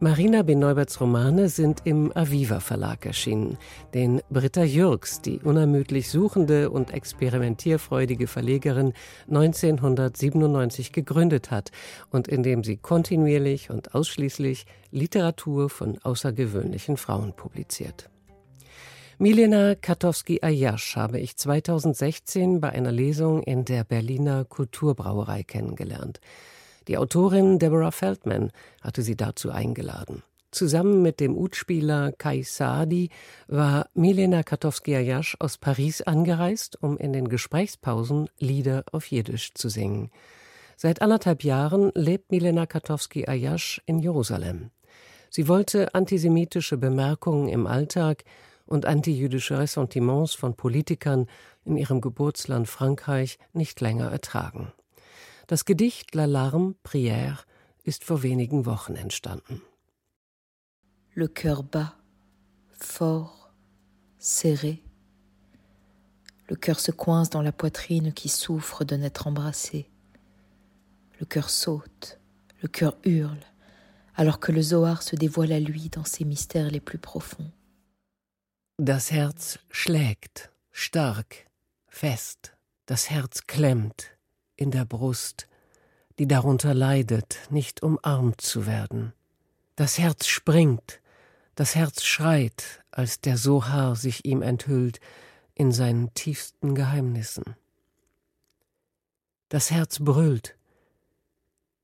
Marina 0.00 0.42
B. 0.42 0.54
Neuberts 0.54 1.00
Romane 1.00 1.48
sind 1.48 1.80
im 1.82 2.16
Aviva 2.16 2.60
Verlag 2.60 3.04
erschienen, 3.04 3.58
den 3.94 4.20
Britta 4.30 4.62
Jürgs, 4.62 5.20
die 5.22 5.40
unermüdlich 5.40 6.08
suchende 6.08 6.70
und 6.70 6.92
experimentierfreudige 6.92 8.28
Verlegerin, 8.28 8.92
1997 9.26 10.92
gegründet 10.92 11.50
hat 11.50 11.72
und 12.10 12.28
in 12.28 12.44
dem 12.44 12.62
sie 12.62 12.76
kontinuierlich 12.76 13.70
und 13.70 13.96
ausschließlich 13.96 14.66
Literatur 14.92 15.68
von 15.68 15.98
außergewöhnlichen 15.98 16.96
Frauen 16.96 17.32
publiziert. 17.32 18.08
Milena 19.18 19.74
Katowski-Ayasch 19.74 20.94
habe 20.94 21.18
ich 21.18 21.36
2016 21.36 22.60
bei 22.60 22.70
einer 22.70 22.92
Lesung 22.92 23.42
in 23.42 23.64
der 23.64 23.82
Berliner 23.82 24.44
Kulturbrauerei 24.44 25.42
kennengelernt. 25.42 26.20
Die 26.88 26.96
Autorin 26.96 27.58
Deborah 27.58 27.90
Feldman 27.90 28.50
hatte 28.80 29.02
sie 29.02 29.16
dazu 29.16 29.50
eingeladen. 29.50 30.22
Zusammen 30.50 31.02
mit 31.02 31.20
dem 31.20 31.36
Utspieler 31.36 32.12
Kai 32.12 32.42
Saadi 32.42 33.10
war 33.46 33.90
Milena 33.92 34.42
Katowski-Ayash 34.42 35.36
aus 35.38 35.58
Paris 35.58 36.00
angereist, 36.00 36.82
um 36.82 36.96
in 36.96 37.12
den 37.12 37.28
Gesprächspausen 37.28 38.30
Lieder 38.38 38.84
auf 38.92 39.06
Jiddisch 39.06 39.52
zu 39.52 39.68
singen. 39.68 40.10
Seit 40.76 41.02
anderthalb 41.02 41.44
Jahren 41.44 41.92
lebt 41.94 42.30
Milena 42.30 42.64
Katowski-Ayash 42.64 43.82
in 43.84 43.98
Jerusalem. 43.98 44.70
Sie 45.28 45.46
wollte 45.46 45.94
antisemitische 45.94 46.78
Bemerkungen 46.78 47.48
im 47.48 47.66
Alltag 47.66 48.24
und 48.64 48.86
antijüdische 48.86 49.58
Ressentiments 49.58 50.32
von 50.32 50.54
Politikern 50.54 51.26
in 51.66 51.76
ihrem 51.76 52.00
Geburtsland 52.00 52.68
Frankreich 52.68 53.38
nicht 53.52 53.82
länger 53.82 54.10
ertragen. 54.10 54.72
Das 55.48 55.64
Gedicht 55.64 56.14
L'Alarme 56.14 56.74
Prière 56.82 57.46
ist 57.82 58.04
vor 58.04 58.22
wenigen 58.22 58.66
Wochen 58.66 58.96
entstanden. 58.96 59.62
Le 61.14 61.26
cœur 61.26 61.62
bas, 61.62 61.96
fort, 62.78 63.50
serré. 64.18 64.84
Le 66.50 66.54
cœur 66.54 66.78
se 66.78 66.90
coince 66.90 67.30
dans 67.30 67.40
la 67.40 67.52
poitrine 67.52 68.12
qui 68.12 68.28
souffre 68.28 68.84
de 68.84 68.96
n'être 68.96 69.26
embrassé. 69.26 69.88
Le 71.18 71.24
cœur 71.24 71.48
saute, 71.48 72.20
le 72.60 72.68
cœur 72.68 72.98
hurle, 73.04 73.46
alors 74.16 74.40
que 74.40 74.52
le 74.52 74.60
Zohar 74.60 75.02
se 75.02 75.16
dévoile 75.16 75.52
à 75.52 75.60
lui 75.60 75.88
dans 75.88 76.04
ses 76.04 76.26
mystères 76.26 76.70
les 76.70 76.80
plus 76.80 76.98
profonds. 76.98 77.50
Das 78.78 79.10
Herz 79.10 79.58
schlägt, 79.70 80.52
stark, 80.72 81.48
fest, 81.88 82.54
das 82.86 83.08
Herz 83.08 83.40
klemmt, 83.46 84.17
in 84.58 84.70
der 84.70 84.84
Brust, 84.84 85.48
die 86.18 86.26
darunter 86.26 86.74
leidet, 86.74 87.38
nicht 87.48 87.82
umarmt 87.82 88.40
zu 88.40 88.66
werden. 88.66 89.12
Das 89.76 89.98
Herz 89.98 90.26
springt, 90.26 91.00
das 91.54 91.74
Herz 91.74 92.02
schreit, 92.02 92.84
als 92.90 93.20
der 93.20 93.36
Sohar 93.36 93.94
sich 93.96 94.24
ihm 94.24 94.42
enthüllt 94.42 95.00
in 95.54 95.70
seinen 95.72 96.12
tiefsten 96.14 96.74
Geheimnissen. 96.74 97.56
Das 99.48 99.70
Herz 99.70 100.00
brüllt, 100.00 100.56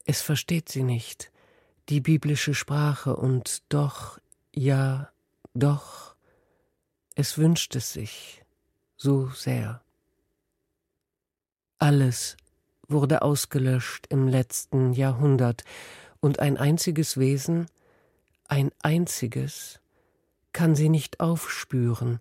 es 0.05 0.21
versteht 0.21 0.69
sie 0.69 0.83
nicht, 0.83 1.31
die 1.89 2.01
biblische 2.01 2.55
Sprache, 2.55 3.17
und 3.17 3.63
doch, 3.69 4.19
ja, 4.53 5.11
doch, 5.55 6.17
es 7.15 7.39
wünscht 7.39 7.77
es 7.77 7.93
sich 7.93 8.45
so 8.97 9.29
sehr. 9.29 9.83
Alles 11.79 12.37
wurde 12.95 13.21
ausgelöscht 13.21 14.07
im 14.09 14.27
letzten 14.29 14.95
Jahrhundert, 14.95 15.65
und 16.21 16.39
ein 16.39 16.57
einziges 16.57 17.19
Wesen, 17.19 17.67
ein 18.49 18.71
einziges, 18.83 19.81
kann 20.55 20.75
sie 20.75 20.89
nicht 20.89 21.21
aufspüren, 21.21 22.19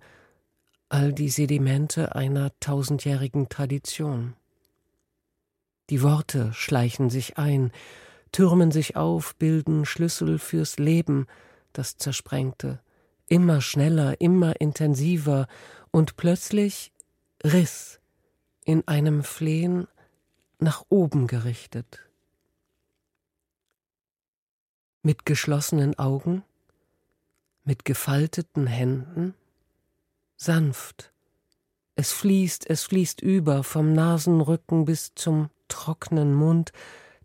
all 0.89 1.13
die 1.13 1.29
Sedimente 1.29 2.13
einer 2.13 2.51
tausendjährigen 2.59 3.47
Tradition. 3.47 4.33
Die 5.89 6.01
Worte 6.01 6.51
schleichen 6.53 7.09
sich 7.09 7.37
ein, 7.37 7.71
türmen 8.33 8.71
sich 8.71 8.97
auf, 8.97 9.35
bilden 9.35 9.85
Schlüssel 9.85 10.37
fürs 10.37 10.77
Leben, 10.79 11.27
das 11.71 11.97
Zersprengte, 11.97 12.81
immer 13.27 13.61
schneller, 13.61 14.19
immer 14.19 14.59
intensiver, 14.59 15.47
und 15.91 16.17
plötzlich 16.17 16.91
Riss 17.43 17.99
in 18.65 18.87
einem 18.87 19.23
Flehen 19.23 19.87
nach 20.63 20.83
oben 20.89 21.27
gerichtet. 21.27 21.99
Mit 25.01 25.25
geschlossenen 25.25 25.97
Augen, 25.99 26.43
mit 27.63 27.85
gefalteten 27.85 28.67
Händen, 28.67 29.33
sanft. 30.37 31.11
Es 31.95 32.11
fließt, 32.11 32.69
es 32.69 32.83
fließt 32.83 33.21
über 33.21 33.63
vom 33.63 33.93
Nasenrücken 33.93 34.85
bis 34.85 35.13
zum 35.15 35.49
trockenen 35.67 36.33
Mund, 36.33 36.71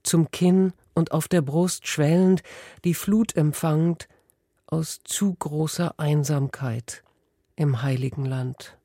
zum 0.02 0.30
Kinn 0.30 0.72
und 0.94 1.12
auf 1.12 1.28
der 1.28 1.42
Brust 1.42 1.86
schwellend, 1.86 2.42
die 2.84 2.94
Flut 2.94 3.36
empfangend 3.36 4.08
aus 4.66 5.00
zu 5.04 5.34
großer 5.34 5.98
Einsamkeit 5.98 7.02
im 7.56 7.82
heiligen 7.82 8.24
Land. 8.24 8.77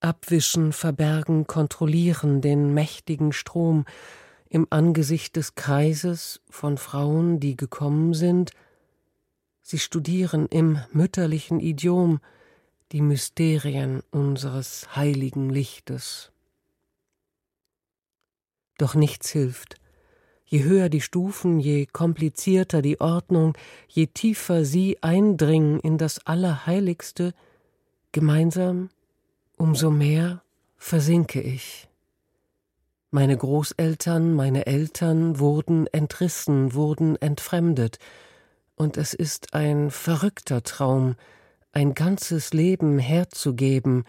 Abwischen, 0.00 0.72
verbergen, 0.72 1.46
kontrollieren 1.46 2.40
den 2.40 2.72
mächtigen 2.74 3.32
Strom 3.32 3.84
im 4.48 4.66
Angesicht 4.70 5.36
des 5.36 5.54
Kreises 5.54 6.40
von 6.50 6.78
Frauen, 6.78 7.38
die 7.38 7.56
gekommen 7.56 8.14
sind. 8.14 8.52
Sie 9.62 9.78
studieren 9.78 10.46
im 10.46 10.80
mütterlichen 10.92 11.60
Idiom 11.60 12.20
die 12.92 13.02
Mysterien 13.02 14.02
unseres 14.10 14.96
heiligen 14.96 15.50
Lichtes. 15.50 16.32
Doch 18.78 18.94
nichts 18.94 19.30
hilft. 19.30 19.76
Je 20.46 20.64
höher 20.64 20.88
die 20.88 21.00
Stufen, 21.00 21.60
je 21.60 21.86
komplizierter 21.86 22.82
die 22.82 23.00
Ordnung, 23.00 23.56
je 23.86 24.08
tiefer 24.08 24.64
sie 24.64 25.00
eindringen 25.00 25.78
in 25.78 25.96
das 25.96 26.26
Allerheiligste, 26.26 27.34
gemeinsam 28.10 28.88
umso 29.60 29.90
mehr 29.90 30.42
versinke 30.78 31.42
ich. 31.42 31.86
Meine 33.10 33.36
Großeltern, 33.36 34.32
meine 34.32 34.64
Eltern 34.64 35.38
wurden 35.38 35.86
entrissen, 35.88 36.72
wurden 36.72 37.20
entfremdet, 37.20 37.98
und 38.74 38.96
es 38.96 39.12
ist 39.12 39.52
ein 39.52 39.90
verrückter 39.90 40.62
Traum, 40.62 41.16
ein 41.72 41.92
ganzes 41.92 42.54
Leben 42.54 42.98
herzugeben, 42.98 44.04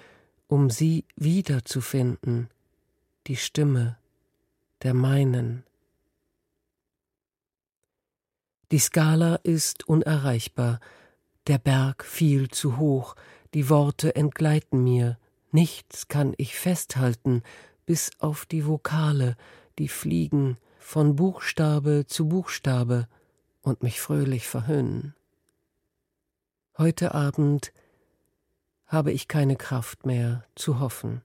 um 0.48 0.70
sie 0.70 1.04
wiederzufinden, 1.18 2.50
die 3.28 3.36
Stimme 3.36 3.98
der 4.84 4.94
meinen. 4.94 5.66
Die 8.72 8.80
Skala 8.80 9.36
ist 9.44 9.86
unerreichbar, 9.86 10.80
der 11.48 11.58
Berg 11.58 12.06
viel 12.06 12.48
zu 12.48 12.78
hoch, 12.78 13.18
die 13.54 13.70
Worte 13.70 14.16
entgleiten 14.16 14.82
mir, 14.82 15.18
Nichts 15.52 16.08
kann 16.08 16.34
ich 16.38 16.56
festhalten, 16.56 17.44
bis 17.86 18.12
auf 18.20 18.46
die 18.46 18.66
Vokale, 18.66 19.36
die 19.80 19.90
fliegen 19.90 20.58
von 20.80 21.16
Buchstabe 21.16 22.06
zu 22.08 22.28
Buchstabe 22.28 23.08
und 23.62 23.84
mich 23.84 24.00
fröhlich 24.00 24.48
verhöhnen. 24.48 25.14
Heute 26.78 27.14
Abend 27.14 27.74
habe 28.86 29.12
ich 29.12 29.28
keine 29.28 29.56
Kraft 29.56 30.06
mehr 30.06 30.46
zu 30.56 30.80
hoffen. 30.80 31.22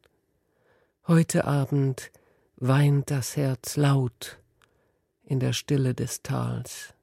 Heute 1.06 1.44
Abend 1.44 2.10
weint 2.56 3.10
das 3.10 3.36
Herz 3.36 3.76
laut 3.76 4.38
in 5.24 5.40
der 5.40 5.52
Stille 5.52 5.94
des 5.94 6.22
Tals. 6.22 6.94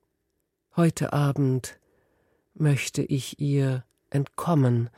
Heute 0.75 1.13
Abend 1.13 1.79
möchte 2.53 3.01
ich 3.01 3.39
ihr 3.39 3.83
entkommen, 4.09 4.89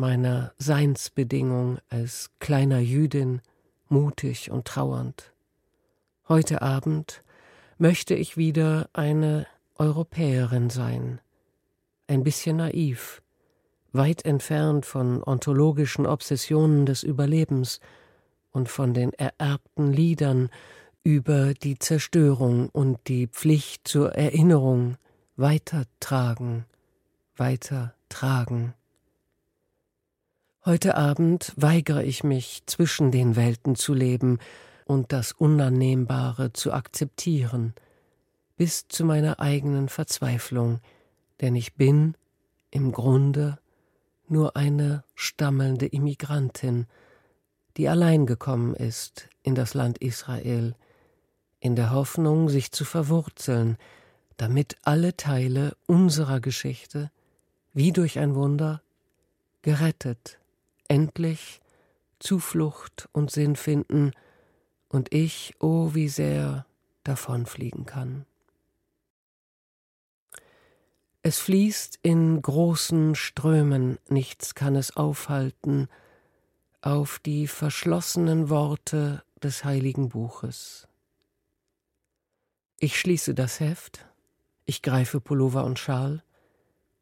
meiner 0.00 0.52
Seinsbedingung 0.56 1.78
als 1.90 2.30
kleiner 2.40 2.78
Jüdin, 2.80 3.42
mutig 3.88 4.50
und 4.50 4.64
trauernd. 4.64 5.32
Heute 6.26 6.62
Abend 6.62 7.22
möchte 7.76 8.14
ich 8.14 8.38
wieder 8.38 8.88
eine 8.94 9.46
Europäerin 9.76 10.70
sein, 10.70 11.20
ein 12.06 12.24
bisschen 12.24 12.56
naiv, 12.56 13.20
weit 13.92 14.24
entfernt 14.24 14.86
von 14.86 15.22
ontologischen 15.22 16.06
Obsessionen 16.06 16.86
des 16.86 17.02
Überlebens 17.02 17.78
und 18.52 18.70
von 18.70 18.94
den 18.94 19.12
ererbten 19.12 19.92
Liedern 19.92 20.48
über 21.04 21.52
die 21.52 21.78
Zerstörung 21.78 22.70
und 22.70 23.06
die 23.06 23.26
Pflicht 23.26 23.86
zur 23.86 24.14
Erinnerung 24.14 24.96
weitertragen, 25.36 26.64
weitertragen. 27.36 28.74
Heute 30.66 30.94
Abend 30.94 31.54
weigere 31.56 32.04
ich 32.04 32.22
mich, 32.22 32.64
zwischen 32.66 33.10
den 33.10 33.34
Welten 33.34 33.76
zu 33.76 33.94
leben 33.94 34.38
und 34.84 35.10
das 35.10 35.32
Unannehmbare 35.32 36.52
zu 36.52 36.74
akzeptieren, 36.74 37.72
bis 38.58 38.86
zu 38.86 39.06
meiner 39.06 39.40
eigenen 39.40 39.88
Verzweiflung, 39.88 40.80
denn 41.40 41.54
ich 41.54 41.76
bin 41.76 42.14
im 42.70 42.92
Grunde 42.92 43.58
nur 44.28 44.54
eine 44.54 45.02
stammelnde 45.14 45.86
Immigrantin, 45.86 46.86
die 47.78 47.88
allein 47.88 48.26
gekommen 48.26 48.74
ist 48.74 49.30
in 49.42 49.54
das 49.54 49.72
Land 49.72 49.96
Israel, 49.96 50.74
in 51.60 51.74
der 51.74 51.90
Hoffnung, 51.90 52.50
sich 52.50 52.70
zu 52.70 52.84
verwurzeln, 52.84 53.78
damit 54.36 54.76
alle 54.82 55.16
Teile 55.16 55.74
unserer 55.86 56.40
Geschichte, 56.40 57.10
wie 57.72 57.92
durch 57.92 58.18
ein 58.18 58.34
Wunder, 58.34 58.82
gerettet, 59.62 60.39
endlich 60.90 61.60
Zuflucht 62.18 63.08
und 63.12 63.30
Sinn 63.30 63.56
finden, 63.56 64.12
und 64.88 65.14
ich, 65.14 65.54
oh 65.60 65.94
wie 65.94 66.08
sehr, 66.08 66.66
davonfliegen 67.04 67.86
kann. 67.86 68.26
Es 71.22 71.38
fließt 71.38 72.00
in 72.02 72.42
großen 72.42 73.14
Strömen, 73.14 73.98
nichts 74.08 74.54
kann 74.54 74.74
es 74.74 74.96
aufhalten, 74.96 75.88
auf 76.82 77.18
die 77.20 77.46
verschlossenen 77.46 78.48
Worte 78.48 79.22
des 79.42 79.64
heiligen 79.64 80.08
Buches. 80.08 80.88
Ich 82.78 82.98
schließe 82.98 83.34
das 83.34 83.60
Heft, 83.60 84.06
ich 84.64 84.82
greife 84.82 85.20
Pullover 85.20 85.64
und 85.64 85.78
Schal, 85.78 86.24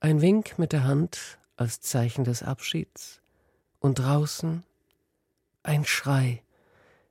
ein 0.00 0.20
Wink 0.20 0.58
mit 0.58 0.72
der 0.72 0.84
Hand 0.84 1.38
als 1.56 1.80
Zeichen 1.80 2.24
des 2.24 2.42
Abschieds, 2.42 3.22
und 3.80 3.98
draußen 3.98 4.64
ein 5.62 5.84
Schrei 5.84 6.42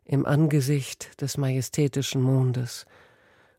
im 0.05 0.25
Angesicht 0.25 1.21
des 1.21 1.37
majestätischen 1.37 2.21
Mondes, 2.21 2.85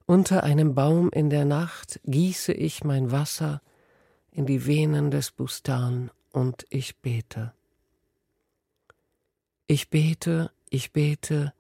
unter 0.07 0.43
einem 0.43 0.75
Baum 0.75 1.11
in 1.11 1.29
der 1.29 1.45
Nacht 1.45 2.01
gieße 2.05 2.53
ich 2.53 2.83
mein 2.83 3.13
Wasser 3.13 3.61
in 4.31 4.47
die 4.47 4.67
Venen 4.67 5.11
des 5.11 5.31
Bustan 5.31 6.11
und 6.33 6.65
ich 6.71 6.97
bete. 6.97 7.53
Ich 9.67 9.91
bete, 9.91 10.51
ich 10.71 10.93
bete, 10.93 11.53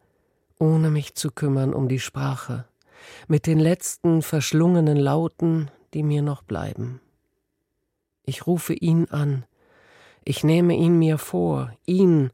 ohne 0.59 0.91
mich 0.91 1.15
zu 1.15 1.31
kümmern 1.31 1.75
um 1.75 1.89
die 1.89 2.01
Sprache, 2.01 2.65
mit 3.27 3.47
den 3.47 3.59
letzten 3.59 4.23
verschlungenen 4.23 4.97
Lauten, 4.97 5.71
die 5.93 6.03
mir 6.03 6.23
noch 6.23 6.43
bleiben. 6.43 7.01
Ich 8.25 8.47
rufe 8.47 8.73
ihn 8.73 9.07
an, 9.11 9.45
ich 10.29 10.45
nehme 10.45 10.75
ihn 10.75 10.99
mir 10.99 11.17
vor, 11.17 11.73
ihn, 11.87 12.31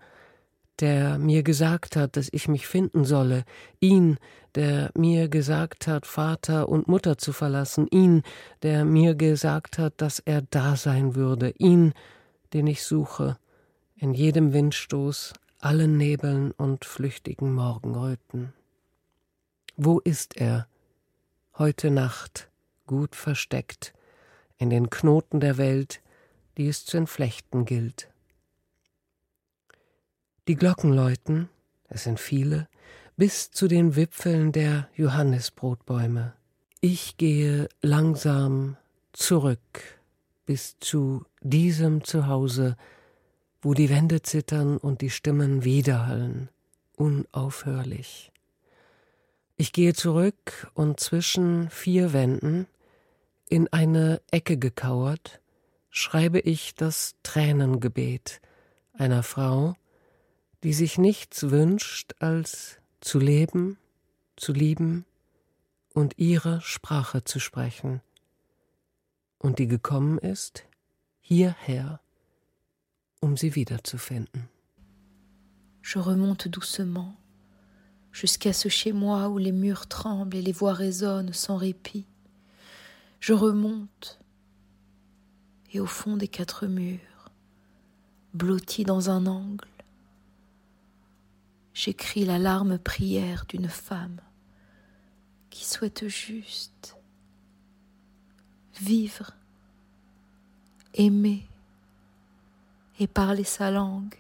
der 0.81 1.17
mir 1.17 1.45
gesagt 1.45 1.95
hat, 1.95 2.17
dass 2.17 2.29
ich 2.33 2.49
mich 2.49 2.67
finden 2.67 3.05
solle, 3.05 3.45
ihn, 3.79 4.19
der 4.57 4.91
mir 4.97 5.29
gesagt 5.29 5.87
hat, 5.87 6.05
Vater 6.05 6.69
und 6.69 6.89
Mutter 6.89 7.19
zu 7.19 7.33
verlassen, 7.33 7.87
ihn, 7.87 8.25
der 8.65 8.85
mir 8.85 9.15
gesagt 9.15 9.79
hat, 9.79 9.95
dass 9.99 10.19
er 10.19 10.43
da 10.43 10.75
sein 10.75 11.15
würde, 11.15 11.55
ihn, 11.57 11.93
den 12.53 12.67
ich 12.67 12.83
suche, 12.83 13.39
in 13.95 14.13
jedem 14.13 14.53
Windstoß, 14.53 15.33
allen 15.61 15.97
Nebeln 15.97 16.51
und 16.51 16.85
flüchtigen 16.85 17.55
Morgenröten. 17.55 18.53
Wo 19.77 20.01
ist 20.01 20.37
er? 20.37 20.67
Heute 21.59 21.93
Nacht, 21.93 22.51
gut 22.89 23.15
versteckt, 23.15 23.95
in 24.59 24.71
den 24.71 24.91
Knoten 24.91 25.39
der 25.39 25.59
Welt, 25.59 26.01
die 26.57 26.69
es 26.69 26.85
zu 26.85 26.97
entflechten 26.97 27.65
gilt. 27.65 28.09
Die 30.47 30.57
Glocken 30.57 30.93
läuten, 30.93 31.49
es 31.89 32.05
sind 32.05 32.21
viele, 32.21 32.69
bis 33.17 33.51
zu 33.51 33.69
den 33.69 33.97
Wipfeln 33.97 34.53
der 34.53 34.89
Johannisbrotbäume. 34.95 36.35
Ich 36.81 37.17
gehe 37.17 37.69
langsam 37.81 38.77
zurück 39.13 39.99
bis 40.45 40.79
zu 40.81 41.25
diesem 41.41 42.05
Zuhause, 42.05 42.77
wo 43.63 43.73
die 43.73 43.89
Wände 43.89 44.21
zittern 44.21 44.77
und 44.77 45.01
die 45.01 45.11
Stimmen 45.11 45.65
widerhallen, 45.65 46.51
unaufhörlich. 46.97 48.31
Ich 49.57 49.73
gehe 49.73 49.95
zurück 49.95 50.71
und 50.75 51.01
zwischen 51.01 51.71
vier 51.71 52.13
Wänden, 52.13 52.67
in 53.49 53.73
eine 53.73 54.21
Ecke 54.31 54.59
gekauert, 54.59 55.41
schreibe 55.97 56.41
ich 56.41 56.75
das 56.75 57.15
Tränengebet 57.23 58.41
einer 58.95 59.23
Frau, 59.23 59.77
die 60.65 60.73
sich 60.73 60.99
nichts 60.99 61.51
wünscht, 61.51 62.15
als 62.19 62.79
zu 63.01 63.21
leben, 63.21 63.79
zu 64.35 64.53
lieben 64.53 65.05
und 65.95 66.19
ihre 66.19 66.61
Sprache 66.63 67.23
zu 67.23 67.39
sprechen, 67.39 68.01
und 69.39 69.61
die 69.61 69.69
gekommen 69.69 70.19
ist 70.19 70.65
hierher, 71.21 72.01
um 73.21 73.37
sie 73.37 73.55
wiederzufinden. 73.55 74.49
Je 75.85 76.01
remonte 76.01 76.49
doucement 76.49 77.15
jusqu'à 78.11 78.53
ce 78.53 78.69
chez 78.69 78.93
moi 78.93 79.29
où 79.29 79.39
les 79.39 79.53
murs 79.53 79.87
tremblent 79.87 80.37
et 80.37 80.43
les 80.43 80.53
voix 80.53 80.73
résonnent 80.73 81.33
sans 81.33 81.57
répit. 81.57 82.07
Je 83.21 83.35
remonte 83.35 84.19
et 85.75 85.81
au 85.81 85.87
fond 85.87 86.17
des 86.17 86.29
quatre 86.29 86.69
murs, 86.69 87.31
blotti 88.33 88.85
dans 88.85 89.11
un 89.11 89.27
angle, 89.27 89.69
j'écris 91.75 92.25
la 92.25 92.39
larme 92.39 92.79
prière 92.79 93.45
d'une 93.49 93.69
femme 93.69 94.21
qui 95.51 95.65
souhaite 95.65 96.07
juste 96.07 96.97
vivre, 98.81 99.33
aimer 100.95 101.45
et 103.01 103.09
parler 103.09 103.45
sa 103.45 103.73
langue, 103.73 104.15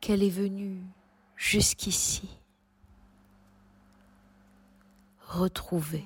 qu'elle 0.00 0.22
est 0.22 0.30
venue 0.30 0.80
jusqu'ici 1.36 2.28
retrouver. 5.20 6.04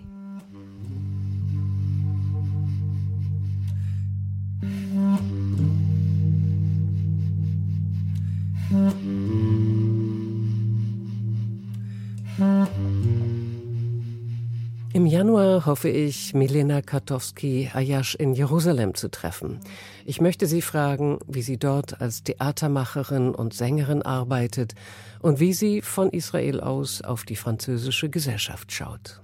Januar 15.30 15.64
hoffe 15.64 15.88
ich, 15.88 16.34
Milena 16.34 16.80
Katowski-Ayash 16.80 18.16
in 18.16 18.34
Jerusalem 18.34 18.96
zu 18.96 19.08
treffen. 19.08 19.60
Ich 20.04 20.20
möchte 20.20 20.48
sie 20.48 20.60
fragen, 20.60 21.20
wie 21.28 21.42
sie 21.42 21.56
dort 21.56 22.00
als 22.00 22.24
Theatermacherin 22.24 23.32
und 23.32 23.54
Sängerin 23.54 24.02
arbeitet 24.02 24.74
und 25.20 25.38
wie 25.38 25.52
sie 25.52 25.82
von 25.82 26.10
Israel 26.10 26.58
aus 26.58 27.00
auf 27.02 27.22
die 27.22 27.36
französische 27.36 28.10
Gesellschaft 28.10 28.72
schaut. 28.72 29.20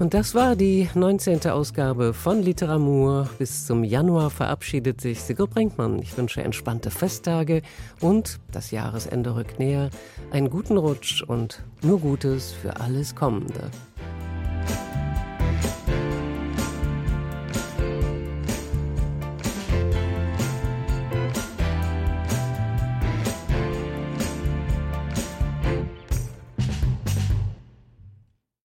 Und 0.00 0.12
das 0.12 0.34
war 0.34 0.56
die 0.56 0.88
19. 0.92 1.46
Ausgabe 1.46 2.14
von 2.14 2.42
Literatur. 2.42 3.28
Bis 3.38 3.64
zum 3.64 3.84
Januar 3.84 4.28
verabschiedet 4.28 5.00
sich 5.00 5.22
Sigurd 5.22 5.50
Brinkmann. 5.50 6.00
Ich 6.02 6.16
wünsche 6.18 6.42
entspannte 6.42 6.90
Festtage 6.90 7.62
und 8.00 8.40
das 8.50 8.72
Jahresende 8.72 9.36
rückt 9.36 9.60
näher. 9.60 9.90
Einen 10.32 10.50
guten 10.50 10.78
Rutsch 10.78 11.22
und 11.22 11.62
nur 11.82 12.00
Gutes 12.00 12.52
für 12.52 12.80
alles 12.80 13.14
Kommende. 13.14 13.70